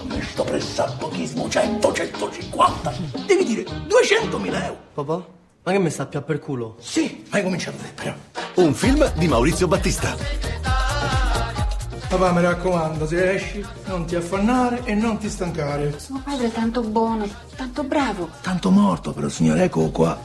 [0.06, 2.92] Me sto pressapochismo 100, 150.
[3.26, 4.78] Devi dire 200.000 euro.
[4.94, 5.36] Papà?
[5.68, 6.76] Ma che mi sta più per culo?
[6.80, 8.14] Sì, ma hai cominciato te, però.
[8.54, 10.16] Un film di Maurizio Battista.
[12.08, 16.00] Papà, mi raccomando, se esci, non ti affannare e non ti stancare.
[16.00, 18.30] Suo padre è tanto buono, tanto bravo.
[18.40, 20.18] Tanto morto, però, signore, ecco qua.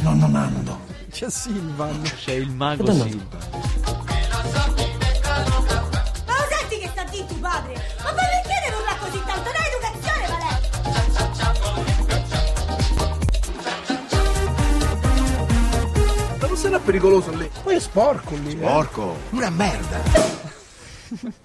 [0.00, 0.78] Nonno Nando.
[1.10, 2.00] C'è Silvan.
[2.24, 3.65] C'è il mago Dove
[16.66, 17.48] sarà pericoloso lì?
[17.62, 18.52] Poi è sporco lì.
[18.52, 18.56] eh.
[18.56, 19.16] Porco.
[19.30, 20.02] Una merda.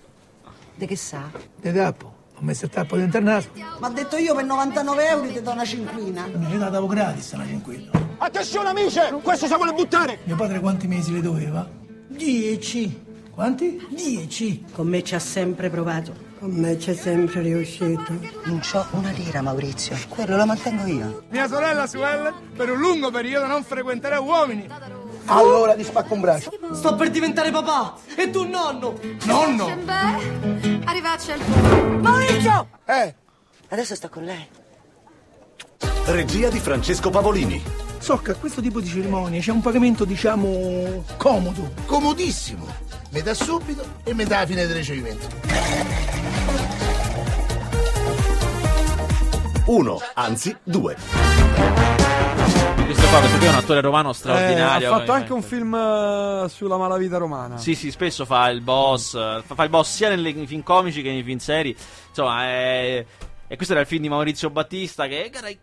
[0.75, 1.29] De che sa?
[1.59, 2.19] De tappo.
[2.35, 3.49] Ho messo il tappo dentro il naso.
[3.79, 6.25] Ma ha detto io per 99 euro ti do una cinquina.
[6.33, 7.91] Mi la davo gratis una cinquilla.
[8.17, 10.19] Attenzione amici, questo si vuole buttare.
[10.23, 11.69] Mio padre quanti mesi le doveva?
[12.07, 13.09] Dieci.
[13.31, 13.85] Quanti?
[13.89, 14.65] Dieci.
[14.73, 16.29] Con me ci ha sempre provato.
[16.39, 18.11] Con me c'è sempre riuscito.
[18.45, 19.95] Non c'ho una lira, Maurizio.
[20.09, 21.23] Quello lo mantengo io.
[21.29, 24.67] Mia sorella Suelle per un lungo periodo non frequenterà uomini.
[25.33, 26.51] Allora ti spacco un braccio.
[26.73, 27.95] Sto per diventare papà!
[28.15, 28.99] E tu nonno!
[29.23, 29.73] Nonno!
[29.83, 31.39] Beh, arrivacci al.
[32.01, 32.67] Maurizio!
[32.85, 33.15] Eh,
[33.69, 34.45] Adesso sto con lei.
[36.07, 37.63] Regia di Francesco Pavolini.
[37.99, 41.71] so che a questo tipo di cerimonie c'è un pagamento, diciamo, comodo.
[41.85, 42.65] Comodissimo.
[43.11, 45.27] Metà subito e metà a fine del ricevimento.
[49.67, 50.97] Uno, anzi due.
[52.91, 54.93] Questo qua, questo qui è un attore romano Eh, straordinario.
[54.93, 57.57] ha fatto anche un film eh, sulla malavita romana.
[57.57, 59.13] Sì, sì, spesso fa il boss.
[59.15, 61.73] eh, Fa, il boss sia nei film comici che nei film seri.
[62.09, 63.05] Insomma, è.
[63.47, 65.07] E questo era il film di Maurizio Battista.
[65.07, 65.31] Che.
[65.33, 65.57] s-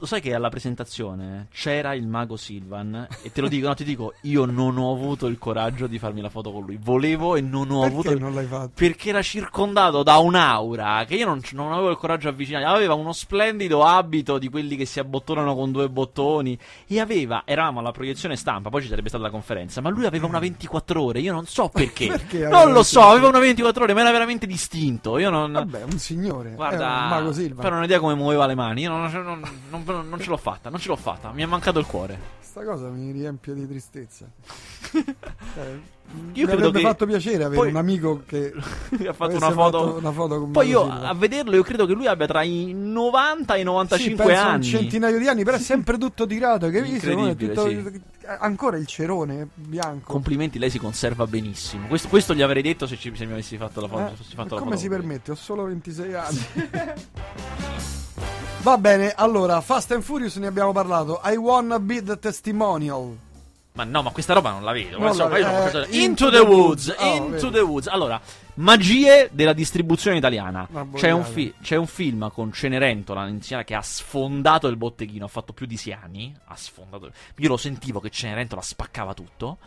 [0.00, 3.06] Lo sai che alla presentazione c'era il mago Silvan?
[3.22, 6.20] E te lo dico, no, ti dico, io non ho avuto il coraggio di farmi
[6.20, 6.78] la foto con lui.
[6.80, 8.10] Volevo e non ho Perché avuto.
[8.12, 8.70] il- non l'hai fatto?
[8.74, 12.64] Perché era circondato da un'aura che io non, non avevo il coraggio di avvicinare.
[12.64, 16.58] Aveva uno splendido abito di quelli che si abbottonano con due bottoni.
[16.86, 19.80] E aveva, eravamo alla proiezione stampa, poi ci sarebbe stata la conferenza.
[19.80, 21.20] Ma lui aveva una 24 ore.
[21.20, 22.08] Io non so perché.
[22.08, 25.18] Perché non lo so, 24 aveva una 24 ore, ma era veramente distinto.
[25.18, 25.52] Io non.
[25.52, 26.50] Vabbè, un signore.
[26.54, 27.62] Guarda, un mago Silva.
[27.62, 28.82] però non ho idea come muoveva le mani.
[28.82, 31.30] Io non, non- non- non ce l'ho fatta, non ce l'ho fatta.
[31.32, 32.38] Mi è mancato il cuore.
[32.40, 34.26] Sta cosa mi riempie di tristezza.
[34.92, 35.98] Eh,
[36.32, 38.52] Io mi avrebbe che- fatto piacere avere poi- un amico che
[39.06, 39.78] ha fatto una foto.
[39.86, 42.72] fatto una foto con Poi io a vederlo, io credo che lui abbia tra i
[42.74, 44.54] 90 e i Sì, 95 penso anni.
[44.56, 46.68] un centinaio di anni, però è sempre tutto tirato.
[46.68, 48.02] Che Incredibile, tutto, sì.
[48.26, 50.12] Ancora il cerone bianco.
[50.12, 51.86] Complimenti, lei si conserva benissimo.
[51.86, 54.02] Questo, questo gli avrei detto se, ci, se mi avessi fatto la foto.
[54.02, 55.30] Eh, fatto ma la come foto si permette?
[55.30, 56.46] Ho solo 26 anni.
[58.62, 61.20] Va bene, allora, Fast and Furious ne abbiamo parlato.
[61.24, 63.16] I wanna be the testimonial.
[63.72, 64.98] Ma no, ma questa roba non la vedo.
[64.98, 66.86] Non la- io sono eh, Into Into the the Woods.
[66.88, 67.00] Woods.
[67.00, 67.50] Ah, Into vedi.
[67.52, 67.86] the Woods.
[67.86, 68.20] Allora,
[68.60, 70.68] magie della distribuzione italiana.
[70.94, 75.24] C'è un, fi- c'è un film con Cenerentola iniziale che ha sfondato il botteghino.
[75.24, 76.34] Ha fatto più di sei anni.
[76.46, 77.10] Ha sfondato.
[77.36, 79.58] Io lo sentivo che Cenerentola spaccava tutto.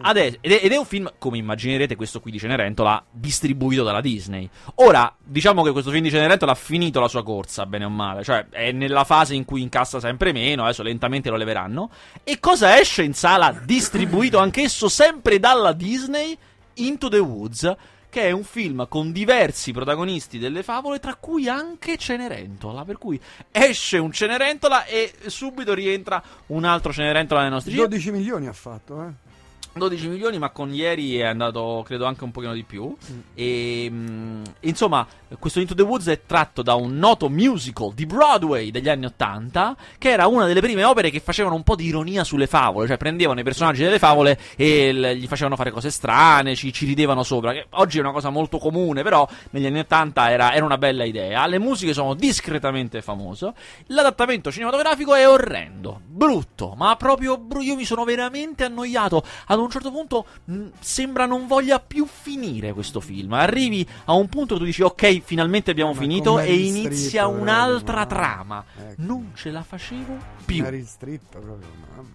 [0.00, 4.00] Adesso- ed, è, ed è un film, come immaginerete, questo qui di Cenerentola, distribuito dalla
[4.00, 4.48] Disney.
[4.76, 8.24] Ora, diciamo che questo film di Cenerentola ha finito la sua corsa, bene o male.
[8.24, 11.90] Cioè, è nella fase in cui incassa sempre meno, adesso lentamente lo leveranno.
[12.24, 16.36] E cosa esce in sala, distribuito anch'esso sempre dalla Disney?
[16.74, 17.76] Into the Woods.
[18.18, 22.84] Che è un film con diversi protagonisti delle favole, tra cui anche Cenerentola.
[22.84, 23.20] Per cui
[23.52, 27.86] esce un Cenerentola e subito rientra un altro Cenerentola nei nostri giri.
[27.86, 29.27] 12 milioni ha fatto, eh.
[29.72, 32.94] 12 milioni, ma con ieri è andato, credo, anche un pochino di più.
[33.10, 33.18] Mm.
[33.34, 35.06] E, mm, insomma,
[35.38, 39.76] questo Into the Woods è tratto da un noto musical di Broadway degli anni 80,
[39.98, 42.96] che era una delle prime opere che facevano un po' di ironia sulle favole, cioè
[42.96, 47.22] prendevano i personaggi delle favole e l- gli facevano fare cose strane, ci, ci ridevano
[47.22, 50.78] sopra, che oggi è una cosa molto comune, però negli anni 80 era, era una
[50.78, 51.46] bella idea.
[51.46, 53.52] Le musiche sono discretamente famose,
[53.86, 59.22] l'adattamento cinematografico è orrendo, brutto, ma proprio bru- io mi sono veramente annoiato.
[59.46, 63.32] Ad un certo punto mh, sembra non voglia più finire questo film.
[63.32, 67.40] Arrivi a un punto che tu dici ok, finalmente abbiamo Ma finito e inizia Streep,
[67.40, 68.64] un'altra proprio, trama.
[68.78, 68.94] Ecco.
[68.96, 70.62] Non ce la facevo più.
[70.62, 71.56] Meryl Streep proprio,
[71.96, 72.06] mamma.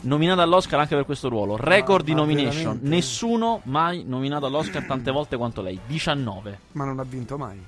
[0.00, 1.56] Nominata all'Oscar anche per questo ruolo.
[1.56, 2.62] Record Ma- di nomination.
[2.62, 2.88] veramente?
[2.88, 5.80] Nessuno mai nominato all'Oscar tante volte quanto lei.
[5.86, 6.58] 19.
[6.72, 7.58] Ma non ha vinto mai.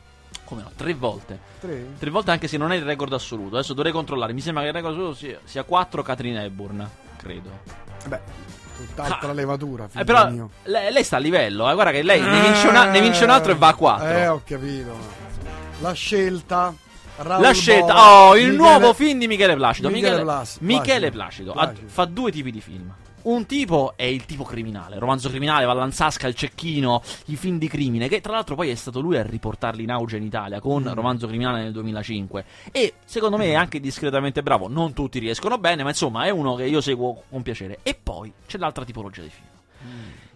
[0.44, 0.70] Come no?
[0.76, 1.40] Tre volte.
[1.60, 1.94] Tre?
[1.98, 3.56] Tre volte anche se non è il record assoluto.
[3.56, 4.34] Adesso dovrei controllare.
[4.34, 6.88] Mi sembra che il record assoluto sia, sia 4 Catherine Hepburn.
[7.26, 7.50] Credo.
[8.06, 8.20] Beh,
[8.76, 10.28] tutt'altra levatura, figlio Eh, però
[10.64, 11.68] lei, lei sta a livello.
[11.68, 11.74] Eh.
[11.74, 14.08] Guarda che lei ne vince, una- ne vince un altro e va a 4.
[14.08, 14.96] Eh, ho capito.
[15.80, 16.72] La scelta.
[17.18, 19.88] Raoul La scelta, Bova, oh, il Michele- nuovo film di Michele Placido.
[19.88, 21.12] Michele Michele, Plas- Michele Placido.
[21.12, 21.88] Placido, ha- Placido.
[21.90, 22.92] fa due tipi di film.
[23.26, 28.06] Un tipo è il tipo criminale, romanzo criminale, Vallanzasca, il cecchino, i film di crimine,
[28.06, 30.92] che tra l'altro poi è stato lui a riportarli in auge in Italia con Mm.
[30.92, 32.44] romanzo criminale nel 2005.
[32.70, 34.68] E secondo me è anche discretamente bravo.
[34.68, 37.80] Non tutti riescono bene, ma insomma è uno che io seguo con piacere.
[37.82, 39.55] E poi c'è l'altra tipologia di film.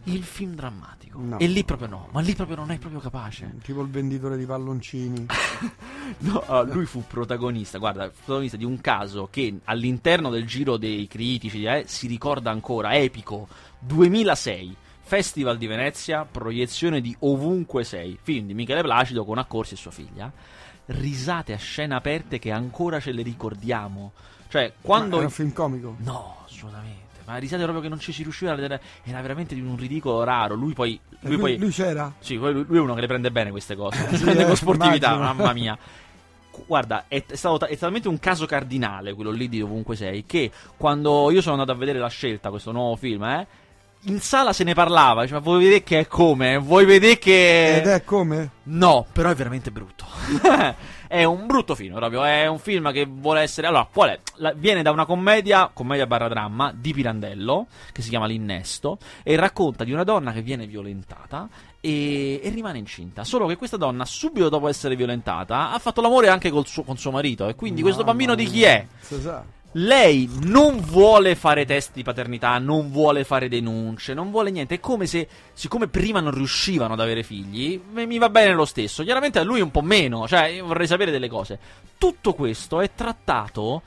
[0.04, 1.18] Il film drammatico.
[1.18, 1.28] Mm.
[1.28, 1.38] No.
[1.38, 3.56] E lì proprio no, ma lì proprio non è proprio capace.
[3.62, 5.26] Tipo il venditore di palloncini.
[6.18, 11.06] No, ah, lui fu protagonista, guarda, protagonista di un caso che all'interno del giro dei
[11.06, 13.46] critici eh, si ricorda ancora, epico,
[13.78, 19.76] 2006, Festival di Venezia, proiezione di Ovunque Sei, film di Michele Placido con Accorsi e
[19.76, 20.32] sua figlia,
[20.86, 24.12] risate a scena aperte che ancora ce le ricordiamo,
[24.48, 25.10] cioè quando...
[25.10, 25.94] Ma era un film comico?
[25.98, 26.99] No, assolutamente.
[27.30, 28.80] Ma risate proprio che non ci si riusciva a vedere.
[29.04, 30.54] Era veramente di un ridicolo raro.
[30.54, 30.94] Lui poi.
[31.10, 32.12] E Lui, lui, poi lui c'era?
[32.18, 34.06] sì, poi lui, lui è uno che le prende bene queste cose.
[34.10, 35.34] Le prende eh, con sportività, immagino.
[35.34, 35.78] mamma mia.
[36.50, 39.96] Gu- Guarda, è, è stato ta- è talmente un caso cardinale quello lì di ovunque
[39.96, 40.24] sei.
[40.26, 43.46] Che quando io sono andato a vedere la scelta, questo nuovo film, eh.
[44.04, 46.56] In sala se ne parlava, diceva, vuoi vedere che è come?
[46.56, 47.76] Vuoi vedere che...
[47.76, 48.50] Ed è come?
[48.62, 50.06] No, però è veramente brutto.
[51.10, 52.22] è un brutto film, proprio.
[52.22, 53.66] È un film che vuole essere.
[53.66, 54.20] Allora, qual è?
[54.36, 59.34] La- viene da una commedia, commedia barra dramma di Pirandello, che si chiama L'Innesto, e
[59.34, 61.48] racconta di una donna che viene violentata
[61.80, 63.24] e, e rimane incinta.
[63.24, 66.96] Solo che questa donna, subito dopo essere violentata, ha fatto l'amore anche col suo, con
[66.96, 67.48] suo marito.
[67.48, 68.86] E quindi questo Mamma bambino di chi è?
[69.00, 69.44] Si sa.
[69.74, 74.76] Lei non vuole fare test di paternità, non vuole fare denunce, non vuole niente.
[74.76, 79.04] È come se, siccome prima non riuscivano ad avere figli, mi va bene lo stesso.
[79.04, 81.58] Chiaramente a lui un po' meno, cioè io vorrei sapere delle cose.
[81.98, 83.82] Tutto questo è trattato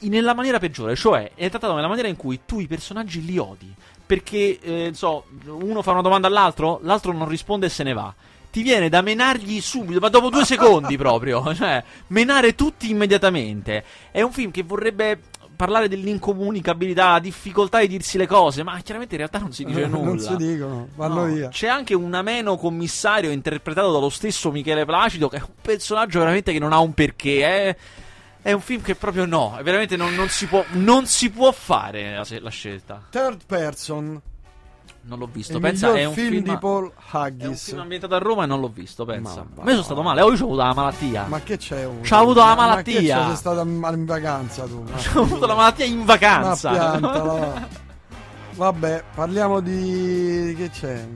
[0.00, 3.72] nella maniera peggiore, cioè è trattato nella maniera in cui tu i personaggi li odi.
[4.04, 8.12] Perché, eh, so, uno fa una domanda all'altro, l'altro non risponde e se ne va.
[8.50, 11.54] Ti viene da menargli subito, ma dopo due secondi proprio.
[11.60, 13.84] Cioè, menare tutti immediatamente.
[14.10, 15.20] È un film che vorrebbe
[15.60, 19.86] parlare dell'incomunicabilità, la difficoltà di dirsi le cose, ma chiaramente in realtà non si dice
[19.86, 20.04] nulla.
[20.04, 21.48] non si dicono, vanno No, via.
[21.48, 26.52] C'è anche un ameno commissario interpretato dallo stesso Michele Placido, che è un personaggio veramente
[26.52, 27.42] che non ha un perché.
[27.42, 27.76] È,
[28.40, 31.52] è un film che proprio no, è veramente non, non si, può, non si può
[31.52, 33.06] fare la, la scelta.
[33.10, 34.18] Third Person,
[35.02, 35.54] Non l'ho visto.
[35.54, 37.64] il Pensa, è un film, film, di Paul è un Haggis.
[37.64, 39.04] film ambientato a Roma e non l'ho visto.
[39.04, 39.44] Pensa.
[39.54, 40.20] Ma a me sono stato male.
[40.20, 41.24] Io ho avuto la malattia.
[41.26, 41.84] Ma che c'è?
[41.86, 43.00] un- C'ha avuto la ma- ma malattia.
[43.00, 43.26] che c'è?
[43.26, 44.84] Sei stato in vacanza tu?
[45.18, 46.70] Ho avuto la malattia in vacanza.
[46.70, 47.68] Ma piantala, va.
[48.54, 50.54] Vabbè, parliamo di.
[50.56, 51.06] che c'è?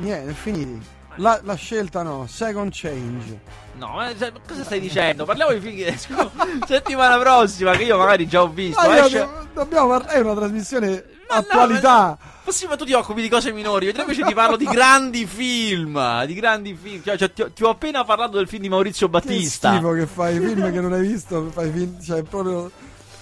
[0.00, 0.80] Niente, è finiti.
[1.16, 3.40] La, la scelta no, second change.
[3.78, 5.24] No, ma cioè, cosa stai dicendo?
[5.24, 6.30] Parliamo di film che escono
[6.66, 8.80] settimana prossima, che io magari già ho visto.
[8.84, 12.18] Io- Esce- dobbiamo parlare, è una trasmissione Ma no, attualità.
[12.44, 15.26] ma sì, ma tu ti occupi di cose minori, io invece ti parlo di grandi
[15.26, 16.24] film.
[16.26, 17.02] Di grandi film.
[17.02, 19.72] Cioè, cioè, ti, ho, ti ho appena parlato del film di Maurizio Che Battista.
[19.72, 22.70] schifo che fai, film che non hai visto, fai film, cioè proprio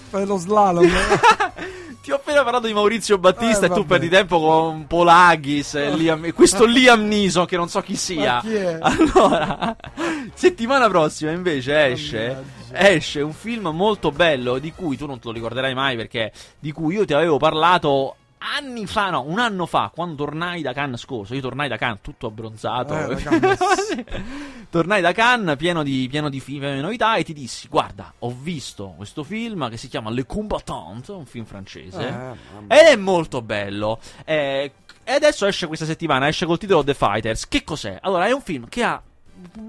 [0.09, 0.89] fai lo slalom.
[2.03, 3.87] Ti ho appena parlato di Maurizio Battista Eh, e tu vabbè.
[3.87, 8.41] perdi tempo con Polagis e Liam, e questo Liam Neeson che non so chi sia.
[8.41, 8.57] Chi?
[8.57, 9.73] Allora,
[10.33, 15.33] settimana prossima invece esce, esce un film molto bello di cui tu non te lo
[15.33, 18.17] ricorderai mai perché di cui io ti avevo parlato
[18.57, 21.33] anni fa, no, un anno fa, quando tornai da Cannes scorso.
[21.33, 23.11] Io tornai da Cannes tutto abbronzato.
[23.11, 24.05] Eh.
[24.73, 28.35] tornai da Cannes pieno di, pieno di film e novità e ti dissi, guarda, ho
[28.35, 32.07] visto questo film che si chiama Le Combattant, un film francese.
[32.07, 32.75] Eh.
[32.75, 33.99] Ed è molto bello.
[34.25, 34.71] Eh,
[35.03, 37.47] e adesso esce questa settimana, esce col titolo The Fighters.
[37.47, 37.99] Che cos'è?
[38.01, 38.99] Allora, è un film che ha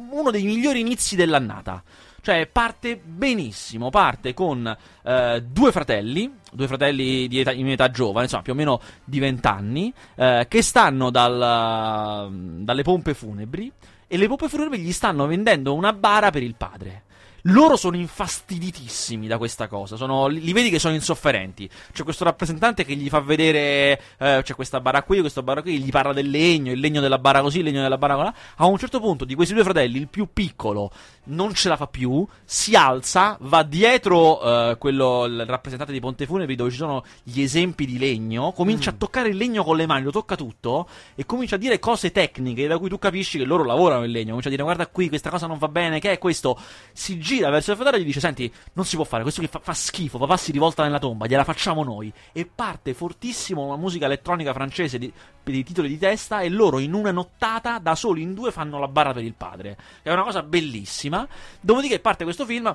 [0.09, 1.83] uno dei migliori inizi dell'annata.
[2.23, 8.23] Cioè, parte benissimo, parte con eh, due fratelli, due fratelli di età, in età giovane,
[8.25, 12.31] insomma, più o meno di 20 anni, eh, che stanno dal-
[12.63, 13.71] dalle pompe funebri
[14.15, 17.03] e le pompe funebri gli stanno vendendo una bara per il padre.
[17.49, 21.69] Loro sono infastiditissimi da questa cosa, sono, li li vedi che sono insofferenti.
[21.93, 25.79] C'è questo rappresentante che gli fa vedere, eh, c'è questa bara qui, questo bara qui,
[25.79, 28.35] gli parla del legno, il legno della bara così, il legno della bara là.
[28.57, 30.91] A un certo punto di questi due fratelli, il più piccolo
[31.25, 36.25] non ce la fa più, si alza, va dietro eh, quello, il rappresentante di Ponte
[36.25, 39.87] Funebri dove ci sono gli esempi di legno, comincia a toccare il legno con le
[39.87, 43.45] mani, lo tocca tutto e comincia a dire cose tecniche da cui tu capisci che
[43.45, 44.29] loro lavorano il legno.
[44.29, 46.59] Comincia a dire guarda qui, questa cosa non va bene, che è questo?
[46.93, 49.49] Si gira verso il fratello e gli dice senti, non si può fare, questo che
[49.49, 52.13] fa, fa schifo, papà si rivolta nella tomba, gliela facciamo noi.
[52.33, 56.93] E parte fortissimo una musica elettronica francese per i titoli di testa e loro in
[56.95, 59.77] una nottata da soli in due fanno la barra per il padre.
[60.03, 61.27] È una cosa bellissima.
[61.61, 62.75] Dopodiché parte questo film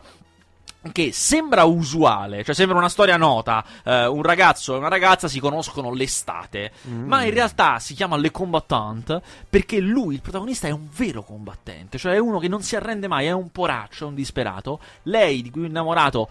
[0.93, 5.39] che sembra usuale, cioè sembra una storia nota, eh, un ragazzo e una ragazza si
[5.39, 6.71] conoscono l'estate,
[7.05, 11.97] ma in realtà si chiama Le Combattant perché lui, il protagonista, è un vero combattente,
[11.97, 15.41] cioè è uno che non si arrende mai, è un poraccio, è un disperato, lei
[15.41, 16.29] di cui è innamorato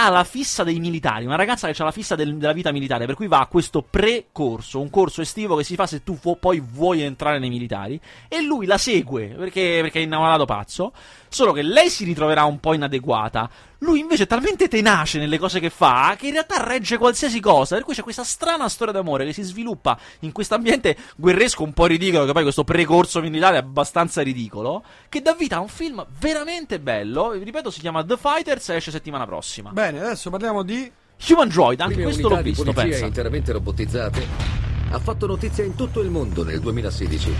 [0.00, 3.04] ha la fissa dei militari, una ragazza che ha la fissa del- della vita militare,
[3.04, 6.38] per cui va a questo pre-corso, un corso estivo che si fa se tu fu-
[6.38, 10.92] poi vuoi entrare nei militari, e lui la segue perché, perché è innamorato pazzo,
[11.28, 15.60] solo che lei si ritroverà un po' inadeguata, lui invece è talmente tenace nelle cose
[15.60, 19.24] che fa che in realtà regge qualsiasi cosa, per cui c'è questa strana storia d'amore
[19.24, 23.56] che si sviluppa in questo ambiente guerresco un po' ridicolo, che poi questo precorso militare
[23.56, 28.04] è abbastanza ridicolo, che dà vita a un film veramente bello, vi ripeto si chiama
[28.04, 29.70] The Fighters e esce settimana prossima.
[29.70, 30.90] Bene, adesso parliamo di
[31.28, 33.06] Human Droid, anche Prime questo l'ho di visto, polizia pensa.
[33.06, 37.34] interamente robotizzate ha fatto notizia in tutto il mondo nel 2016.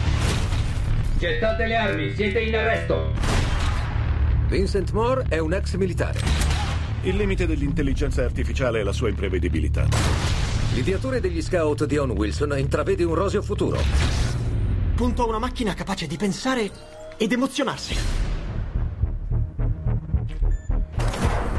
[1.19, 3.13] Gettate le armi, siete in arresto.
[4.49, 6.21] Vincent Moore è un ex militare.
[7.03, 9.87] Il limite dell'intelligenza artificiale è la sua imprevedibilità.
[10.73, 13.79] L'ideatore degli scout Dion Wilson intravede un roseo futuro.
[14.95, 16.71] Punto a una macchina capace di pensare
[17.19, 17.97] ed emozionarsi.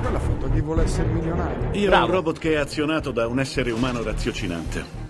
[0.02, 1.70] quella foto chi vuole essere milionario.
[1.74, 5.09] Io ho un robot che è azionato da un essere umano raziocinante.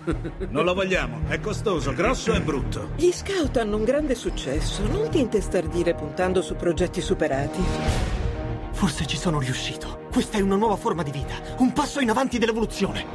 [0.50, 2.90] Non lo vogliamo, è costoso, grosso e brutto.
[2.96, 7.62] Gli scout hanno un grande successo, non ti intestardire puntando su progetti superati.
[8.72, 10.08] Forse ci sono riuscito.
[10.12, 13.06] Questa è una nuova forma di vita, un passo in avanti dell'evoluzione.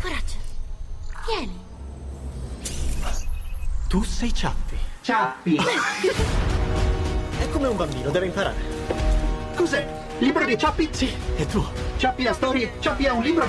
[0.00, 0.36] Coraggio.
[1.26, 1.58] Vieni.
[3.88, 4.76] Tu sei Ciappi.
[5.00, 5.56] Ciappi.
[7.40, 8.79] È come un bambino, deve imparare.
[9.60, 9.86] Cos'è?
[10.20, 10.88] Libro di Ciappi?
[10.90, 11.70] Sì, è tuo.
[11.98, 12.72] Ciappi ha storie?
[12.80, 13.46] Ciappi ha un libro?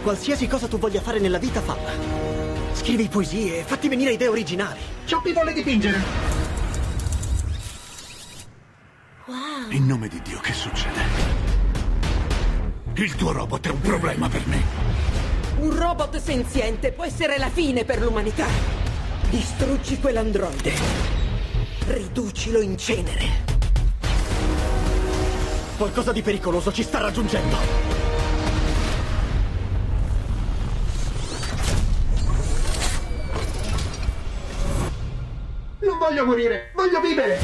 [0.00, 1.90] Qualsiasi cosa tu voglia fare nella vita, falla.
[2.72, 4.78] Scrivi poesie, fatti venire idee originali.
[5.04, 6.00] Ciappi vuole dipingere.
[9.26, 9.70] Wow.
[9.70, 11.00] In nome di Dio, che succede?
[12.94, 14.62] Il tuo robot è un problema per me.
[15.58, 18.46] Un robot senziente può essere la fine per l'umanità.
[19.30, 20.72] Distruggi quell'androide.
[21.88, 23.45] Riducilo in cenere.
[25.76, 27.56] Qualcosa di pericoloso ci sta raggiungendo.
[35.80, 37.38] Non voglio morire, voglio vivere.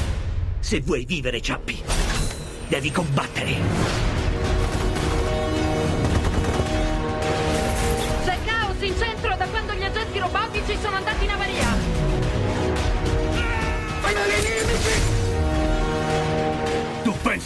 [0.61, 1.83] Se vuoi vivere, Ciappi,
[2.68, 4.11] devi combattere.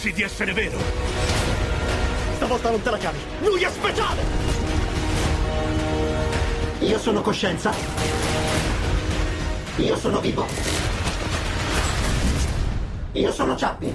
[0.07, 0.77] Pensi di essere vero?
[2.35, 3.17] Stavolta non te la cavi.
[3.41, 4.21] Lui è speciale!
[6.79, 7.73] Io sono coscienza.
[9.75, 10.45] Io sono vivo.
[13.11, 13.93] Io sono Ciappi.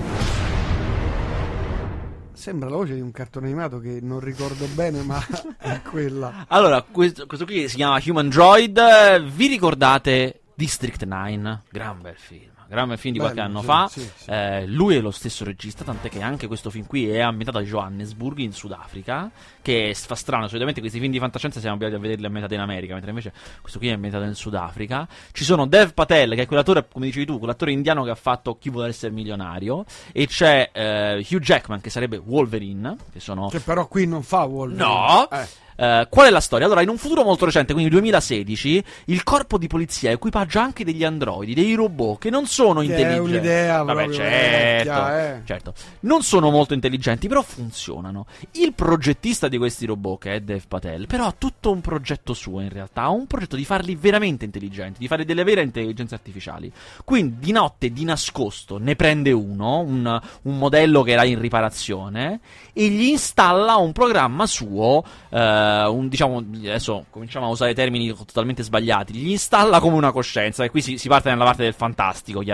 [2.34, 5.24] Sembra la voce di un cartone animato che non ricordo bene, ma
[5.58, 6.44] è quella.
[6.48, 9.22] Allora, questo, questo qui si chiama Human Droid.
[9.30, 11.62] Vi ricordate District 9?
[11.70, 12.51] Gran bel film.
[12.72, 13.88] Gran film di qualche Bello, anno sì, fa.
[13.88, 14.30] sì, sì.
[14.30, 17.62] Eh, lui è lo stesso regista, tant'è che anche questo film qui è ambientato a
[17.62, 19.30] Johannesburg, in Sudafrica.
[19.60, 22.94] Che fa strano, solitamente questi film di fantascienza siamo abituati a vederli ambientati in America,
[22.94, 25.06] mentre invece questo qui è ambientato in Sudafrica.
[25.32, 28.56] Ci sono Dev Patel, che è quell'attore, come dicevi tu, quell'attore indiano che ha fatto
[28.56, 29.84] Chi vuole essere milionario.
[30.10, 32.96] E c'è eh, Hugh Jackman, che sarebbe Wolverine.
[33.12, 34.82] Che sono Che però qui non fa Wolverine.
[34.82, 35.28] No.
[35.30, 35.60] Eh.
[35.82, 36.66] Eh, qual è la storia?
[36.66, 41.02] Allora, in un futuro molto recente, quindi 2016, il corpo di polizia equipaggia anche degli
[41.02, 43.20] androidi, dei robot che non sono Che è intelligenti.
[43.20, 45.40] un'idea Vabbè, proprio certo, vecchia, eh.
[45.44, 45.74] certo.
[46.00, 48.26] Non sono molto intelligenti, però funzionano.
[48.52, 52.60] Il progettista di questi robot, che è Dev Patel, però ha tutto un progetto suo
[52.60, 53.02] in realtà.
[53.02, 56.72] Ha un progetto di farli veramente intelligenti, di fare delle vere intelligenze artificiali.
[57.04, 62.40] Quindi di notte, di nascosto, ne prende uno, un, un modello che era in riparazione,
[62.72, 68.62] e gli installa un programma suo, eh, un, diciamo, adesso cominciamo a usare termini totalmente
[68.62, 72.38] sbagliati, gli installa come una coscienza, e qui si, si parte nella parte del fantastico,
[72.40, 72.51] chiaramente.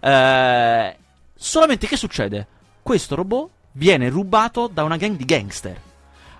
[0.00, 0.96] Eh,
[1.34, 2.46] solamente che succede?
[2.82, 5.80] Questo robot viene rubato da una gang di gangster.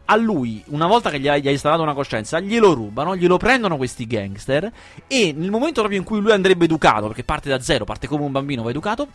[0.06, 3.36] A lui, una volta che gli ha, gli ha installato una coscienza, glielo rubano, glielo
[3.38, 4.70] prendono questi gangster
[5.08, 8.24] e nel momento proprio in cui lui andrebbe educato, perché parte da zero, parte come
[8.24, 9.08] un bambino, va educato,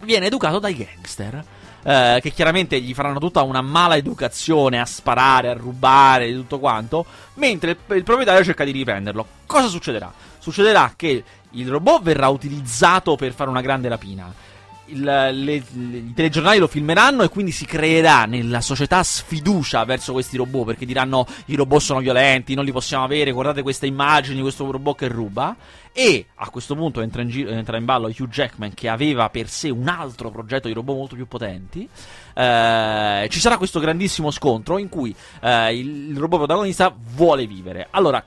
[0.00, 1.44] viene educato dai gangster.
[1.84, 7.04] eh, che chiaramente gli faranno tutta una mala educazione a sparare, a rubare, tutto quanto.
[7.34, 9.26] Mentre il, il proprietario cerca di riprenderlo.
[9.46, 10.12] Cosa succederà?
[10.38, 11.22] Succederà che
[11.54, 14.32] il robot verrà utilizzato per fare una grande rapina.
[14.86, 15.62] Il- le- le-
[15.96, 20.84] I telegiornali lo filmeranno e quindi si creerà nella società sfiducia verso questi robot perché
[20.84, 25.08] diranno i robot sono violenti, non li possiamo avere, guardate queste immagini, questo robot che
[25.08, 25.56] ruba.
[25.90, 29.48] E a questo punto entra in, gi- entra in ballo Hugh Jackman che aveva per
[29.48, 31.88] sé un altro progetto di robot molto più potenti.
[32.34, 37.86] Eh, ci sarà questo grandissimo scontro in cui eh, il, il robot protagonista vuole vivere.
[37.90, 38.22] Allora,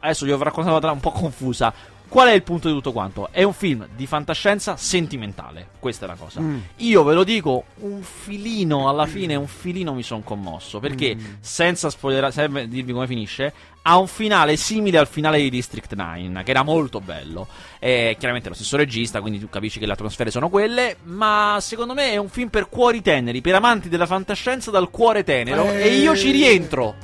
[0.00, 1.72] adesso vi ho raccontato una un po' confusa.
[2.12, 3.30] Qual è il punto di tutto quanto?
[3.30, 5.68] È un film di fantascienza sentimentale.
[5.78, 6.42] Questa è la cosa.
[6.42, 6.58] Mm.
[6.76, 10.78] Io ve lo dico, un filino alla fine, un filino mi sono commosso.
[10.78, 11.20] Perché, Mm.
[11.40, 16.42] senza spoilerare, senza dirvi come finisce, ha un finale simile al finale di District 9,
[16.42, 17.46] che era molto bello.
[17.78, 20.96] È chiaramente lo stesso regista, quindi tu capisci che le atmosfere sono quelle.
[21.04, 25.24] Ma secondo me è un film per cuori teneri, per amanti della fantascienza dal cuore
[25.24, 25.64] tenero.
[25.64, 25.80] Eh.
[25.84, 26.94] E io ci rientro.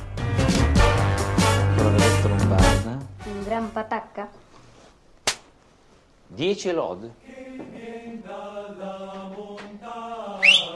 [1.74, 2.98] Quello che detto non basta.
[3.24, 4.28] Un gran patacca.
[6.29, 7.14] 10 lode.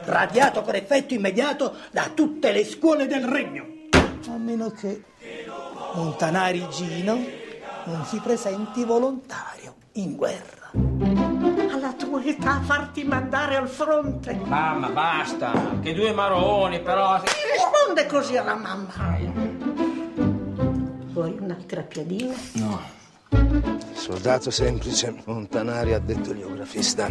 [0.04, 3.66] Radiato per effetto immediato da tutte le scuole del regno.
[4.28, 5.04] A meno che
[5.94, 7.18] Montanari Gino
[7.84, 10.70] non si presenti volontario in guerra.
[10.72, 14.34] Alla tua età farti mandare al fronte.
[14.34, 15.52] Mamma, basta.
[15.80, 17.20] Che due maroni, però.
[17.20, 19.18] Chi risponde così alla mamma?
[21.12, 22.34] Vuoi un'altra piadina?
[22.54, 23.00] No.
[23.92, 27.08] Soldato semplice, Montanari ha detto il geografista.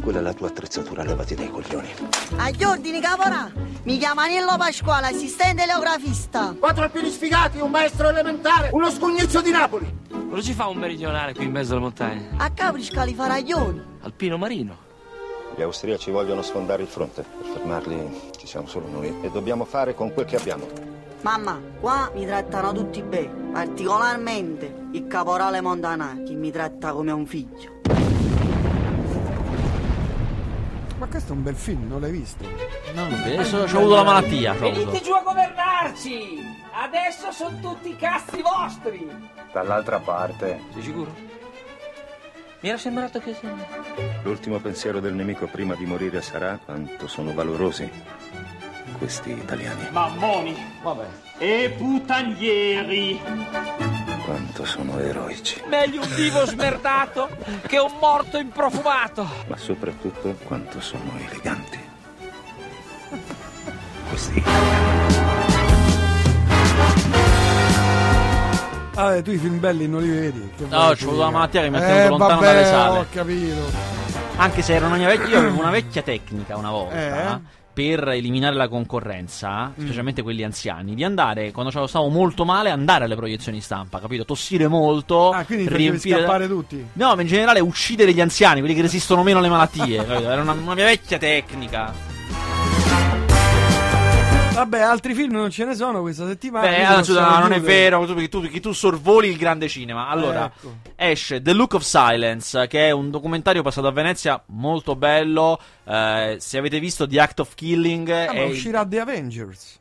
[0.00, 1.88] Quella è la tua attrezzatura, levati dai coglioni.
[2.36, 3.50] Agli ordini, caporà.
[3.82, 6.54] Mi chiamo Anillo Pasquale, assistente eleografista.
[6.58, 9.98] Quattro alpini sfigati, un maestro elementare, uno scugnizzo di Napoli.
[10.30, 12.30] Cosa ci fa un meridionale qui in mezzo alle montagne?
[12.36, 13.82] A Capri scali faraglioni.
[14.02, 14.76] Alpino marino.
[15.56, 17.22] Gli austriaci vogliono sfondare il fronte.
[17.22, 19.14] Per fermarli ci siamo solo noi.
[19.22, 20.66] E dobbiamo fare con quel che abbiamo.
[21.22, 27.26] Mamma, qua mi trattano tutti bene, particolarmente Il caporale Montana che mi tratta come un
[27.26, 27.78] figlio.
[30.98, 32.44] Ma questo è un bel film, non l'hai visto?
[32.94, 34.52] Non lo vedo, ho avuto la malattia.
[34.54, 36.38] Venite giù a governarci!
[36.72, 39.08] Adesso sono tutti cazzi vostri!
[39.52, 41.14] Dall'altra parte, Sei sicuro?
[42.60, 43.34] Mi era sembrato che...
[44.22, 47.88] l'ultimo pensiero del nemico prima di morire sarà quanto sono valorosi
[48.98, 50.54] questi italiani, Mammoni!
[50.82, 51.06] Vabbè.
[51.38, 53.99] E putanieri!
[54.30, 57.28] Quanto sono eroici, Meglio un vivo smerdato
[57.66, 59.26] che un morto improfumato!
[59.48, 61.78] ma soprattutto quanto sono eleganti.
[64.08, 64.42] Questi
[68.94, 70.52] Ah, tu i film belli non li vedi?
[70.56, 71.16] Che No, avuto dica?
[71.16, 72.98] la malattia che mi ha eh, tenuto lontano vabbè, dalle sale.
[72.98, 73.70] ho capito.
[74.36, 76.94] Anche se era una vecchia, io avevo una vecchia tecnica una volta.
[76.94, 77.40] Eh?
[77.72, 79.82] Per eliminare la concorrenza, Mm.
[79.84, 84.24] specialmente quelli anziani, di andare quando ce stavo molto male, andare alle proiezioni stampa, capito?
[84.24, 86.18] Tossire molto, Ah, quindi riempire.
[86.20, 86.84] scappare tutti.
[86.94, 89.96] No, ma in generale uccidere gli anziani, quelli che resistono meno alle malattie.
[90.04, 90.30] capito?
[90.30, 92.09] Era una, una mia vecchia tecnica.
[94.60, 96.66] Vabbè, altri film non ce ne sono questa settimana.
[96.68, 100.08] Beh, allora, possiamo no, non è vero, perché tu, perché tu sorvoli il grande cinema.
[100.08, 100.76] Allora, Ecco.
[100.96, 105.58] esce The Look of Silence, che è un documentario passato a Venezia molto bello.
[105.84, 109.79] Eh, se avete visto The Act of Killing, Ah, è- uscirà The Avengers.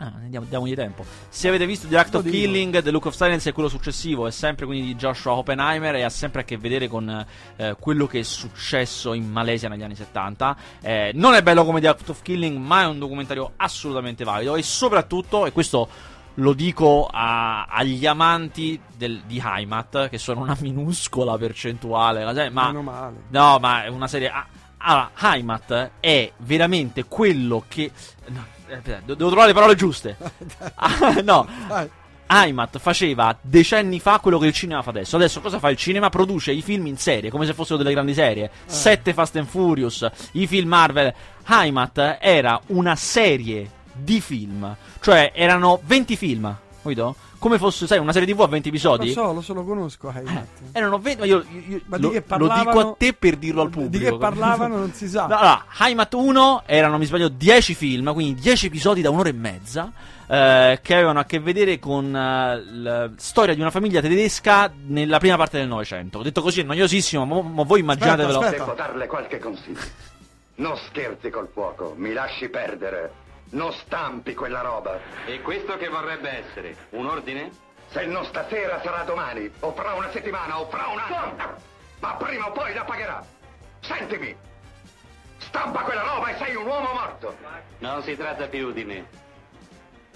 [0.00, 1.04] Ah, diamo, diamogli tempo.
[1.28, 2.22] Se avete visto The Act of.
[2.30, 6.02] Killing, The Look of Silence è quello successivo, è sempre quindi di Joshua Oppenheimer e
[6.04, 7.26] ha sempre a che vedere con
[7.56, 10.56] eh, quello che è successo in Malesia negli anni 70.
[10.82, 14.54] Eh, non è bello come The Act of Killing, ma è un documentario assolutamente valido
[14.54, 15.88] e soprattutto, e questo
[16.34, 22.22] lo dico a- agli amanti del- di Heimat, che sono una minuscola percentuale,
[22.52, 23.16] ma Meno male.
[23.30, 24.30] No, ma è una serie.
[24.30, 24.46] ah,
[24.80, 27.90] Allora, Heimat è veramente quello che.
[28.26, 28.44] no,
[29.04, 30.16] devo trovare le parole giuste.
[30.74, 31.46] Ah, no.
[31.66, 31.90] Dai.
[32.30, 35.16] Heimat faceva decenni fa quello che il cinema fa adesso.
[35.16, 36.10] Adesso cosa fa il cinema?
[36.10, 38.50] Produce i film in serie, come se fossero delle grandi serie.
[38.66, 41.12] Sette Fast and Furious, i film Marvel.
[41.46, 44.76] Heimat era una serie di film.
[45.00, 47.16] Cioè, erano 20 film, capito?
[47.38, 49.06] Come fosse, sai, una serie TV a 20 episodi.
[49.08, 50.12] Lo so, lo so, lo conosco.
[50.12, 50.46] Heimat.
[50.72, 52.64] Erano 20, ma io, io- io Ma di lo, che lo parlavano?
[52.64, 54.04] dico a te per dirlo al pubblico.
[54.04, 55.26] Di che parlavano non si sa.
[55.26, 59.28] No, allora, Heimat 1 erano, non mi sbaglio, 10 film, quindi 10 episodi da un'ora
[59.28, 59.92] e mezza,
[60.26, 65.18] eh, che avevano a che vedere con eh, la storia di una famiglia tedesca nella
[65.18, 66.18] prima parte del Novecento.
[66.18, 68.40] Ho detto così è noiosissimo, ma, ma voi immaginatevelo.
[68.50, 69.78] Devo darle qualche consiglio.
[70.56, 73.26] Non scherzi col fuoco, mi lasci perdere.
[73.50, 74.98] Non stampi quella roba.
[75.24, 76.76] E questo che vorrebbe essere?
[76.90, 77.50] Un ordine?
[77.88, 81.56] Se non stasera sarà domani, o fra una settimana, o fra un anno.
[82.00, 83.24] Ma prima o poi la pagherà.
[83.80, 84.36] Sentimi.
[85.38, 87.36] Stampa quella roba e sei un uomo morto.
[87.78, 89.06] Non si tratta più di me.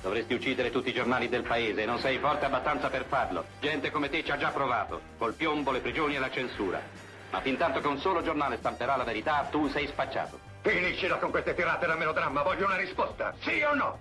[0.02, 3.44] Dovresti uccidere tutti i giornali del paese, non sei forte abbastanza per farlo.
[3.60, 6.82] Gente come te ci ha già provato, col piombo, le prigioni e la censura.
[7.30, 10.51] Ma fin tanto che un solo giornale stamperà la verità, tu sei spacciato.
[10.62, 13.34] Finiscila con queste tirate da melodramma, voglio una risposta.
[13.40, 13.98] Sì o no?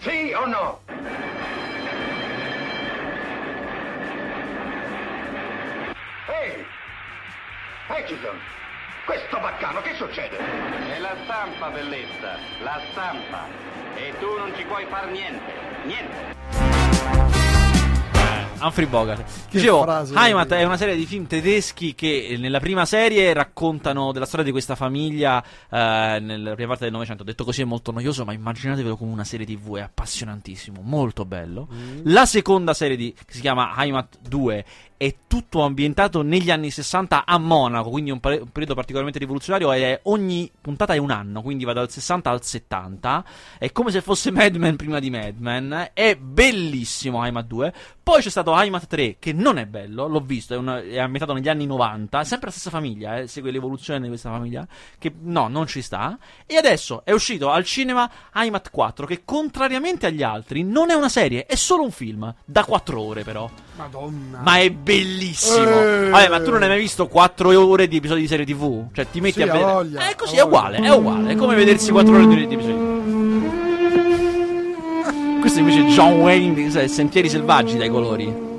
[0.00, 0.80] Sì o no?
[6.28, 6.66] Ehi!
[7.88, 8.61] Hutchison!
[9.04, 10.36] Questo baccano, che succede?
[10.38, 13.46] È la stampa, bellezza, la stampa.
[13.96, 15.52] E tu non ci puoi far niente.
[15.84, 16.40] Niente.
[18.60, 19.48] Humphrey Bogart.
[19.50, 19.84] Dicevo,
[20.14, 24.44] Heimat è una serie di film tedeschi che eh, nella prima serie raccontano della storia
[24.44, 27.24] di questa famiglia eh, nella prima parte del Novecento.
[27.24, 31.66] Detto così è molto noioso, ma immaginatevelo come una serie TV, è appassionantissimo, molto bello.
[32.04, 34.64] La seconda serie di, che si chiama Heimat 2
[35.02, 39.98] è tutto ambientato negli anni 60 a Monaco, quindi un, un periodo particolarmente rivoluzionario e
[40.04, 43.24] ogni puntata è un anno, quindi va dal 60 al 70.
[43.58, 45.90] È come se fosse Mad Men prima di Mad Men.
[45.92, 47.74] È bellissimo Heimat 2.
[48.00, 51.32] Poi c'è stato Heimat 3, che non è bello, l'ho visto, è, una- è ambientato
[51.32, 54.66] negli anni 90, è sempre la stessa famiglia, eh, segue l'evoluzione di questa famiglia,
[54.98, 56.16] che no, non ci sta.
[56.46, 61.08] E adesso è uscito al cinema Heimat 4, che contrariamente agli altri non è una
[61.08, 63.48] serie, è solo un film, da 4 ore però.
[63.76, 64.40] Madonna.
[64.42, 64.91] Ma è bellissimo.
[64.94, 66.08] Eh.
[66.10, 68.84] Vabbè, ma tu non hai mai visto 4 ore di episodi di serie TV?
[68.92, 69.64] Cioè, ti metti Sì, a vedere.
[69.64, 71.32] voglia, è così, è uguale, è uguale.
[71.32, 72.90] È come vedersi 4 ore di, di episodi.
[75.40, 78.50] Questo invece è John Wayne, sai, Sentieri selvaggi dai colori.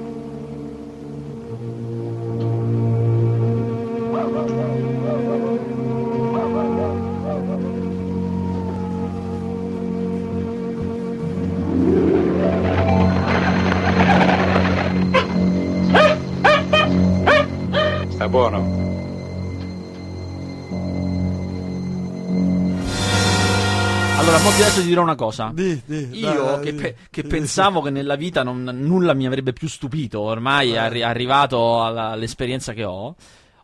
[24.55, 25.51] Mo adesso ti dirò una cosa.
[25.53, 29.51] Di, di, Io dai, che, pe- che pensavo che nella vita non- nulla mi avrebbe
[29.51, 33.15] più stupito, ormai è arri- arrivato alla- all'esperienza che ho.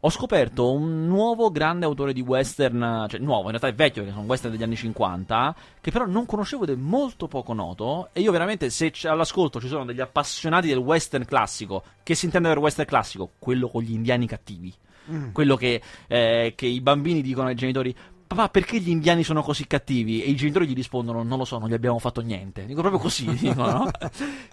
[0.02, 4.16] Ho scoperto un nuovo grande autore di western, cioè nuovo, in realtà è vecchio perché
[4.16, 8.10] sono western degli anni 50, che però non conoscevo ed è molto poco noto.
[8.14, 12.26] E io veramente, se c- all'ascolto ci sono degli appassionati del western classico, che si
[12.26, 13.32] intende per western classico?
[13.38, 14.74] Quello con gli indiani cattivi.
[15.12, 15.32] Mm.
[15.34, 17.94] Quello che, eh, che i bambini dicono ai genitori:
[18.30, 20.22] Papà, perché gli indiani sono così cattivi?
[20.22, 22.68] E i genitori gli rispondono: Non lo so, non gli abbiamo fatto niente.
[22.68, 23.26] Dico proprio così.
[23.34, 23.92] dicono, no?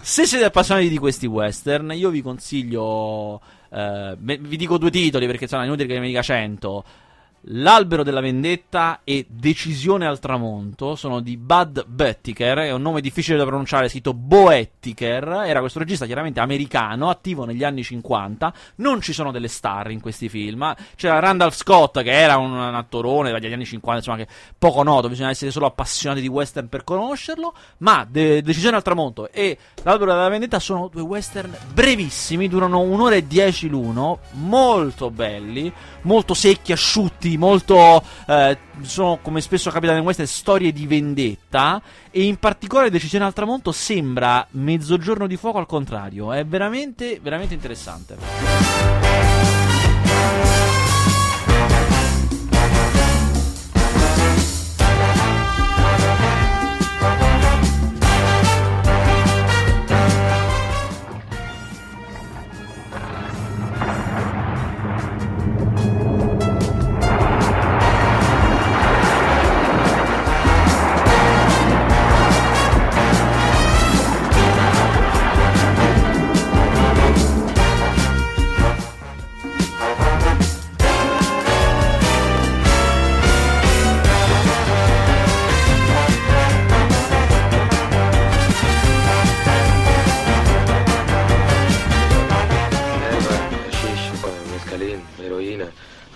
[0.01, 3.39] Se siete appassionati di questi western, io vi consiglio.
[3.69, 6.85] eh, vi dico due titoli perché sono inutile che ne dica cento.
[7.51, 13.39] L'albero della vendetta e Decisione al tramonto sono di Bud Bettiker, è un nome difficile
[13.39, 19.13] da pronunciare, scritto Boettiker, era questo regista chiaramente americano, attivo negli anni 50, non ci
[19.13, 23.53] sono delle star in questi film, c'era Randolph Scott che era un, un attorone dagli
[23.53, 24.27] anni 50, insomma che
[24.59, 29.31] poco noto, bisogna essere solo appassionati di western per conoscerlo, ma De- Decisione al tramonto
[29.31, 35.73] e L'albero della vendetta sono due western brevissimi, durano un'ora e dieci l'uno, molto belli,
[36.03, 38.03] molto secchi, asciutti, molto...
[38.27, 41.81] eh, sono, come spesso capita nel western, storie di vendetta
[42.11, 47.55] e in particolare Decisione al tramonto sembra Mezzogiorno di fuoco al contrario, è veramente, veramente
[47.55, 48.96] interessante.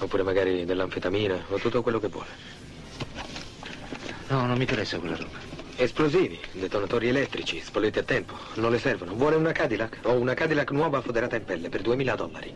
[0.01, 2.29] Oppure magari dell'anfetamina, o tutto quello che vuole.
[4.29, 5.39] No, non mi interessa quella roba.
[5.77, 9.15] Esplosivi, detonatori elettrici, spolleti a tempo, non le servono.
[9.15, 10.01] Vuole una Cadillac?
[10.03, 12.55] Ho una Cadillac nuova foderata in pelle per 2000 dollari.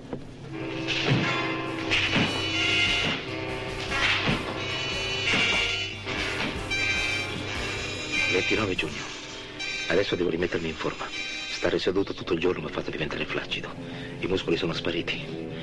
[8.35, 9.03] ...29 giugno.
[9.89, 11.07] Adesso devo rimettermi in forma.
[11.51, 13.73] Stare seduto tutto il giorno mi ha fatto diventare flaccido.
[14.19, 15.54] I muscoli sono spariti.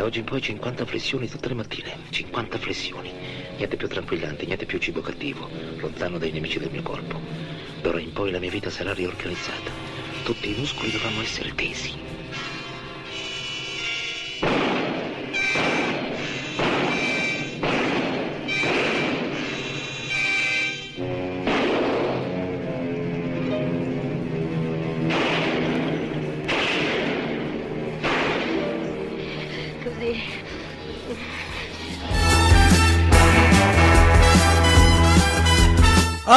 [0.00, 1.94] Da oggi in poi 50 flessioni tutte le mattine.
[2.08, 3.12] 50 flessioni.
[3.58, 5.46] Niente più tranquillante, niente più cibo cattivo.
[5.76, 7.20] Lontano dai nemici del mio corpo.
[7.82, 9.70] D'ora in poi la mia vita sarà riorganizzata.
[10.24, 12.09] Tutti i muscoli dovranno essere tesi.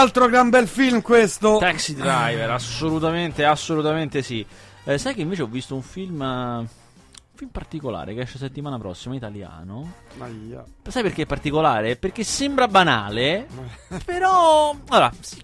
[0.04, 1.58] Altro gran bel film questo.
[1.60, 4.46] Taxi Driver, assolutamente, assolutamente sì.
[4.84, 6.22] Eh, sai che invece ho visto un film...
[6.22, 6.26] eh,
[6.58, 6.68] Un
[7.36, 9.94] film particolare che esce settimana prossima, italiano.
[10.20, 10.62] Aia.
[10.90, 11.96] Sai perché è particolare?
[11.96, 13.48] Perché sembra banale,
[14.04, 14.76] però...
[14.90, 15.42] Allora, sì,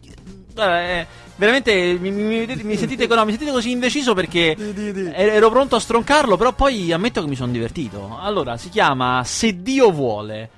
[0.58, 1.08] eh,
[1.38, 5.80] veramente mi, mi- mi sentite, no, mi sentite così indeciso perché er- ero pronto a
[5.80, 8.18] stroncarlo, però poi ammetto che mi sono divertito.
[8.20, 10.50] Allora, si chiama Se Dio vuole.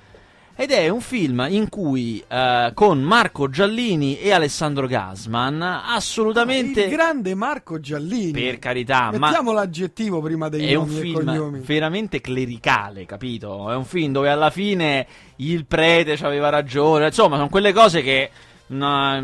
[0.62, 6.90] Ed è un film in cui eh, con Marco Giallini e Alessandro Gasman assolutamente Il
[6.90, 8.30] grande Marco Giallini.
[8.30, 11.58] per carità, ma Mettiamo l'aggettivo prima dei è un nomi e film cognomi.
[11.64, 13.72] veramente clericale, capito?
[13.72, 15.04] È un film dove alla fine
[15.38, 17.06] il prete ci aveva ragione.
[17.06, 18.30] Insomma, sono quelle cose che.
[18.68, 19.20] no,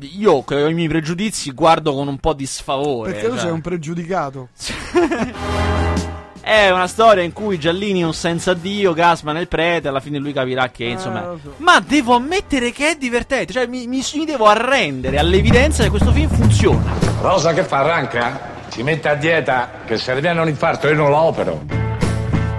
[0.00, 3.12] io che ho i miei pregiudizi guardo con un po' di sfavore.
[3.12, 3.42] Perché tu cioè.
[3.42, 4.48] sei un pregiudicato.
[6.50, 10.00] È una storia in cui Giallini è un senza Dio, Gasman è il prete, alla
[10.00, 11.24] fine lui capirà che, insomma...
[11.24, 11.54] lo so.
[11.58, 16.10] Ma devo ammettere che è divertente, cioè mi, mi- mi devo arrendere all'evidenza che questo
[16.10, 16.92] film funziona.
[17.20, 18.40] Rosa che fa, arranca?
[18.66, 21.62] Si mette a dieta, che se le viene un infarto io non la opero.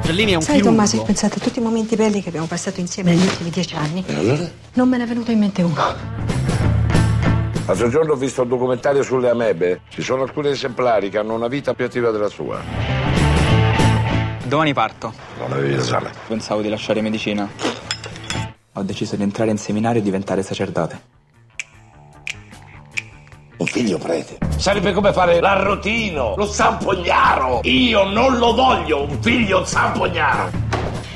[0.04, 0.74] Giallini è un Sai chirurgo.
[0.74, 4.06] Tommaso, pensate a tutti i momenti belli che abbiamo passato insieme negli ultimi dieci anni.
[4.08, 4.50] E allora?
[4.76, 5.76] Non me ne è venuto in mente uno.
[7.66, 9.82] L'altro giorno ho visto un documentario sulle amebe.
[9.89, 13.01] Ci sono alcuni esemplari che hanno una vita più attiva della sua.
[14.52, 15.14] Domani parto.
[15.39, 16.12] Non avevi esame.
[16.28, 17.49] Pensavo di lasciare medicina.
[18.74, 21.02] Ho deciso di entrare in seminario e diventare sacerdote.
[23.56, 24.39] Un figlio prete.
[24.58, 27.62] Sarebbe come fare l'arrotino, lo zampognaro.
[27.64, 30.52] Io non lo voglio, un figlio zampognaro.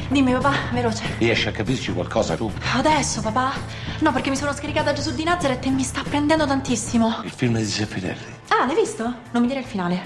[0.07, 1.03] Dimmi papà, veloce.
[1.17, 2.49] Riesci a capirci qualcosa tu?
[2.77, 3.51] Adesso papà?
[3.99, 7.19] No, perché mi sono scaricata Gesù di Nazareth e mi sta prendendo tantissimo.
[7.25, 8.33] Il film di Zeffirelli.
[8.47, 9.03] Ah, l'hai visto?
[9.31, 10.03] Non mi dire il finale.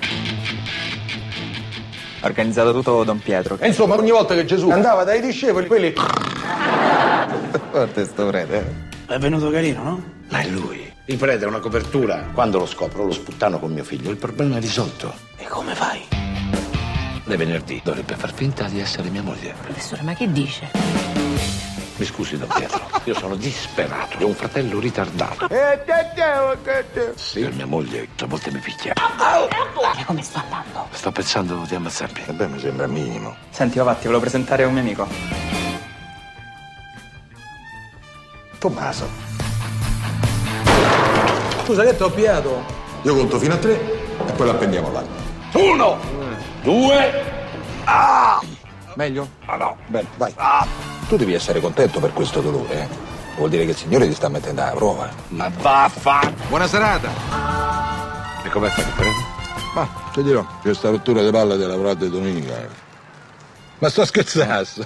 [2.22, 3.58] Ha organizzato tutto Don Pietro.
[3.60, 5.94] E insomma, ogni volta che Gesù andava dai discepoli, quelli...
[7.72, 8.88] Guarda sto prete.
[9.08, 10.04] È venuto carino, no?
[10.30, 10.92] Ma è lui.
[11.06, 12.28] Il prete è una copertura.
[12.34, 14.12] Quando lo scopro, lo sputtano con mio figlio.
[14.12, 15.14] Il problema è risolto.
[15.38, 16.02] E come fai?
[17.24, 19.54] Le venerdì dovrebbe far finta di essere mia moglie.
[19.62, 21.69] Professore, ma che dice?
[22.00, 22.80] Mi scusi, Don Pietro.
[23.04, 24.24] Io sono disperato.
[24.24, 25.50] Ho un fratello ritardato.
[27.16, 28.94] Sì, mia moglie a volte mi picchia.
[28.96, 30.88] Ma come sta andando?
[30.92, 32.24] Sto pensando di ammazzarmi.
[32.26, 33.36] E beh, mi sembra minimo.
[33.50, 35.08] Senti, papà, ti volevo presentare un mio amico.
[38.60, 39.10] Tommaso.
[41.66, 42.64] Scusa, che ti ho piato?
[43.02, 43.74] Io conto fino a tre
[44.26, 45.04] e poi l'appendiamo là.
[45.52, 46.00] Uno,
[46.64, 47.24] due,
[47.84, 48.42] ah!
[48.96, 49.28] Meglio?
[49.46, 49.78] Ah no.
[49.88, 50.34] Bene, vai.
[51.10, 52.88] Tu devi essere contento per questo dolore, eh?
[53.36, 55.10] Vuol dire che il Signore ti sta mettendo alla prova.
[55.30, 56.32] Ma vaffa!
[56.48, 57.10] Buona serata!
[58.44, 59.18] E com'è stato, prete?
[59.74, 62.54] Ma, ti dirò, questa rottura di palle della lavorate domenica.
[63.80, 64.86] Ma sto scherzando.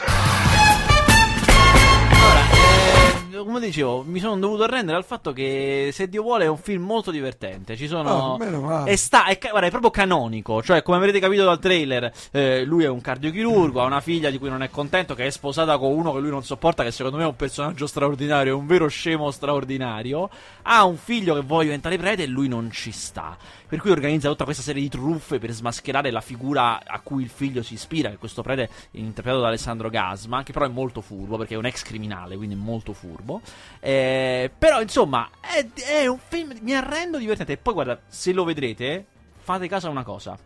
[3.44, 6.84] Come dicevo, mi sono dovuto arrendere al fatto che Se Dio vuole è un film
[6.84, 7.76] molto divertente.
[7.76, 8.36] Ci sono.
[8.36, 8.91] Ah, meno male.
[8.91, 10.62] è, sta, è, guarda, è proprio canonico.
[10.62, 14.38] Cioè, come avrete capito dal trailer, eh, lui è un cardiochirurgo, ha una figlia di
[14.38, 17.18] cui non è contento, che è sposata con uno che lui non sopporta, che secondo
[17.18, 20.30] me è un personaggio straordinario, è un vero scemo straordinario.
[20.64, 23.38] Ha un figlio che vuole diventare prete e lui non ci sta.
[23.74, 27.30] Per cui organizza tutta questa serie di truffe per smascherare la figura a cui il
[27.30, 31.01] figlio si ispira, che questo prete è interpretato da Alessandro Gasma, che però è molto
[31.01, 33.41] furbo, perché è un ex criminale, quindi è molto furbo.
[33.80, 37.53] Eh, però, insomma, è, è un film, mi arrendo divertente.
[37.53, 39.07] E poi, guarda, se lo vedrete,
[39.39, 40.38] fate caso a una cosa.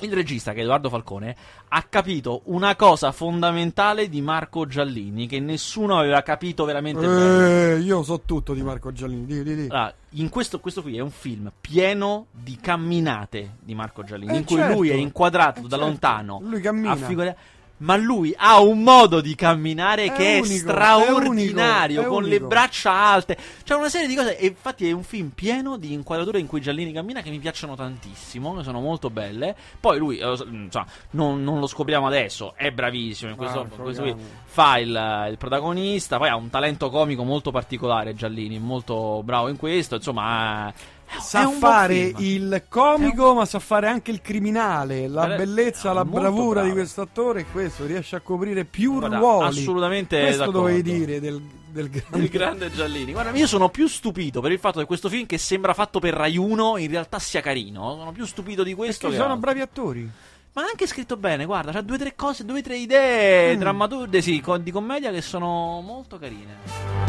[0.00, 1.34] Il regista, che è Edoardo Falcone,
[1.68, 7.72] ha capito una cosa fondamentale di Marco Giallini, che nessuno aveva capito veramente bene.
[7.72, 9.24] Eh, io so tutto di Marco Giallini.
[9.24, 9.66] Di, di, di.
[9.70, 14.36] Allora, in questo, questo qui è un film pieno di camminate di Marco Giallini, Eh,
[14.36, 14.74] in cui certo.
[14.74, 15.84] lui è inquadrato Eh, da certo.
[15.84, 16.40] lontano.
[16.42, 16.92] Lui cammina.
[16.92, 17.34] a figura-
[17.78, 22.18] Ma lui ha un modo di camminare È che unico, è straordinario, è unico, è
[22.18, 23.36] con le braccia alte.
[23.64, 24.38] C'è una serie di cose.
[24.38, 27.76] E infatti è un film pieno di inquadrature in cui Giallini cammina che mi piacciono
[27.76, 29.54] tantissimo, sono molto belle.
[29.78, 33.30] Poi lui, eh, insomma, non, non lo scopriamo adesso, è bravissimo.
[33.30, 34.16] In questo, Marco, questo
[34.46, 36.16] fa il, il protagonista.
[36.16, 38.14] Poi ha un talento comico molto particolare.
[38.14, 39.96] Giallini, molto bravo in questo.
[39.96, 40.72] Insomma,
[41.20, 45.08] Sa un fare il comico, ma sa fare anche il criminale.
[45.08, 46.80] La Eh, bellezza, la bravura di bravo.
[46.80, 47.86] questo attore è questo.
[47.86, 49.48] Riesce a coprire più Guarda, ruoli.
[49.58, 51.40] assolutamente Questo dovevi dire del,
[51.70, 52.18] del grande.
[52.18, 53.12] Il grande Giallini.
[53.12, 56.14] Guarda, io sono più stupito per il fatto che questo film che sembra fatto per
[56.14, 57.94] Rai 1 in realtà sia carino.
[57.96, 59.08] Sono più stupito di questo.
[59.08, 59.46] Perché che sono altro.
[59.50, 60.10] bravi attori.
[60.52, 63.58] Ma anche scritto bene, guarda, c'ha due o tre cose, due o tre idee Mm.
[63.58, 67.05] drammaturghe, sì, co- di commedia che sono molto carine.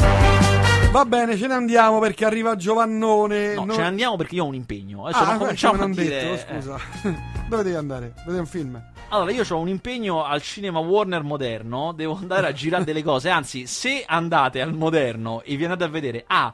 [0.90, 3.54] Va bene, ce ne andiamo perché arriva Giovannone.
[3.54, 5.04] No, No- ce ne andiamo perché io ho un impegno.
[5.04, 6.08] Adesso Ah, non cominciamo a dire...
[6.08, 6.78] detto, scusa.
[7.48, 8.14] Dove devi andare?
[8.24, 8.82] Vedere un film.
[9.10, 13.28] Allora, io ho un impegno al cinema Warner moderno, devo andare a girare delle cose.
[13.28, 16.52] Anzi, se andate al moderno e vi andate a vedere A.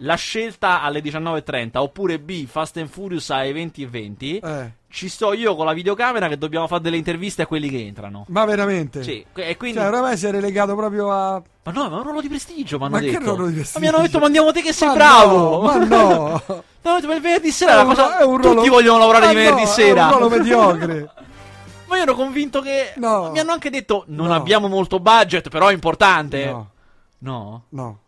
[0.00, 2.46] La scelta alle 19.30 oppure B.
[2.46, 4.72] Fast and Furious alle 20.20 Eh.
[4.88, 8.24] Ci sto io con la videocamera che dobbiamo fare delle interviste a quelli che entrano.
[8.28, 9.02] Ma veramente?
[9.02, 9.78] Sì, e quindi...
[9.78, 11.42] Cioè, oramai sei relegato proprio a.
[11.64, 13.24] Ma no, ma è un ruolo di prestigio, mi hanno Ma che detto.
[13.34, 13.80] ruolo di Ma prestigio?
[13.80, 15.36] mi hanno detto, mandiamo te che sei Ma bravo.
[15.36, 16.42] no, ma no.
[16.86, 18.18] No, per il venerdì sera È un- cosa...
[18.18, 20.02] è un ruolo- Tutti vogliono lavorare Ma di venerdì no, sera.
[20.02, 21.10] È un ruolo mediocre.
[21.88, 22.92] Ma io ero convinto che...
[22.96, 23.30] No.
[23.32, 24.34] Mi hanno anche detto, non No.
[24.34, 26.46] abbiamo molto budget, però è importante.
[26.46, 26.70] No.
[27.18, 27.64] No?
[27.70, 27.98] No.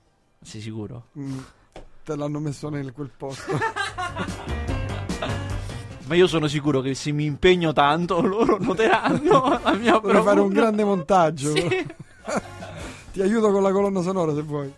[0.43, 1.07] Sei sicuro?
[1.19, 1.39] Mm,
[2.09, 3.53] te l'hanno messo nel quel posto.
[6.07, 10.41] Ma io sono sicuro che se mi impegno tanto loro noteranno la mia Dovrei fare
[10.41, 10.61] un bravura.
[10.61, 11.55] grande montaggio.
[11.55, 11.69] Sì.
[13.13, 14.73] Ti aiuto con la colonna sonora se vuoi.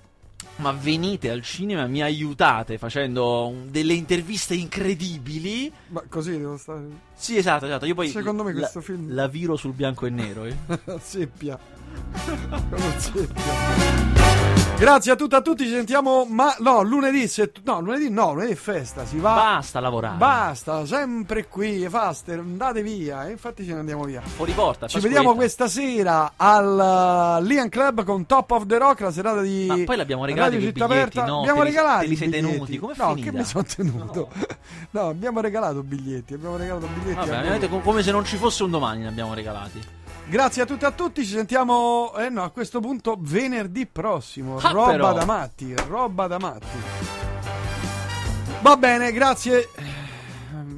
[0.56, 5.72] Ma venite al cinema, mi aiutate facendo delle interviste incredibili.
[5.88, 6.82] Ma così devo stare.
[7.14, 7.86] Sì, esatto, esatto.
[7.86, 10.44] Io poi Secondo me la- questo film- la viro sul bianco e nero.
[10.46, 10.56] eh.
[11.00, 11.56] seppia.
[12.68, 14.39] Con seppia.
[14.78, 18.52] Grazie a tutti a tutti, ci sentiamo ma no, lunedì se no, lunedì no, lunedì
[18.52, 20.16] è festa, si va Basta lavorare.
[20.16, 24.22] Basta, sempre qui, faster, andate via, e infatti ce ne andiamo via.
[24.22, 24.86] Fuori porta.
[24.88, 29.42] Ci vediamo questa sera al uh, Lian Club con Top of the Rock, la serata
[29.42, 31.24] di Ma poi l'abbiamo quei Città biglietti, Aperta.
[31.26, 31.40] no?
[31.40, 32.50] Abbiamo regalato li i sei biglietti.
[32.52, 33.30] tenuti, com'è No, finita?
[33.30, 34.28] che mi sono tenuto.
[34.92, 35.08] No.
[35.08, 37.14] abbiamo regalato biglietti, abbiamo regalato biglietti.
[37.16, 37.36] Vabbè, a voi.
[37.36, 39.98] veramente com- come se non ci fosse un domani ne abbiamo regalati.
[40.30, 44.58] Grazie a tutti e a tutti, ci sentiamo eh no, a questo punto venerdì prossimo.
[44.58, 45.12] Ah, roba però.
[45.12, 46.78] da matti, roba da matti.
[48.60, 49.68] Va bene, grazie.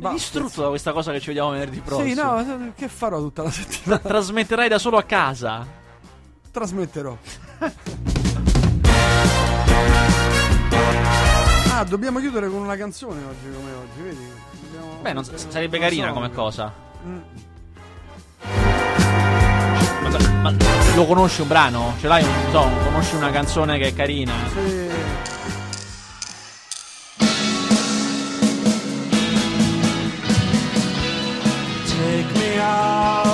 [0.01, 2.09] Sei distrutto da questa cosa che ci vediamo venerdì prossimo.
[2.09, 4.01] Sì, no, che farò tutta la settimana?
[4.09, 5.67] Trasmetterai da solo a casa.
[6.51, 7.15] Trasmetterò.
[11.75, 14.27] ah, dobbiamo chiudere con una canzone oggi come oggi, vedi?
[14.63, 16.15] Dobbiamo- Beh, non sarebbe carina so.
[16.15, 16.73] come cosa.
[17.05, 17.19] Mm.
[20.03, 20.55] Ma, ma
[20.95, 21.95] lo conosci un brano?
[22.01, 22.23] Ce l'hai?
[22.23, 24.33] Non so, conosci una canzone che è carina?
[24.53, 24.91] Sì.
[31.87, 33.32] Take me out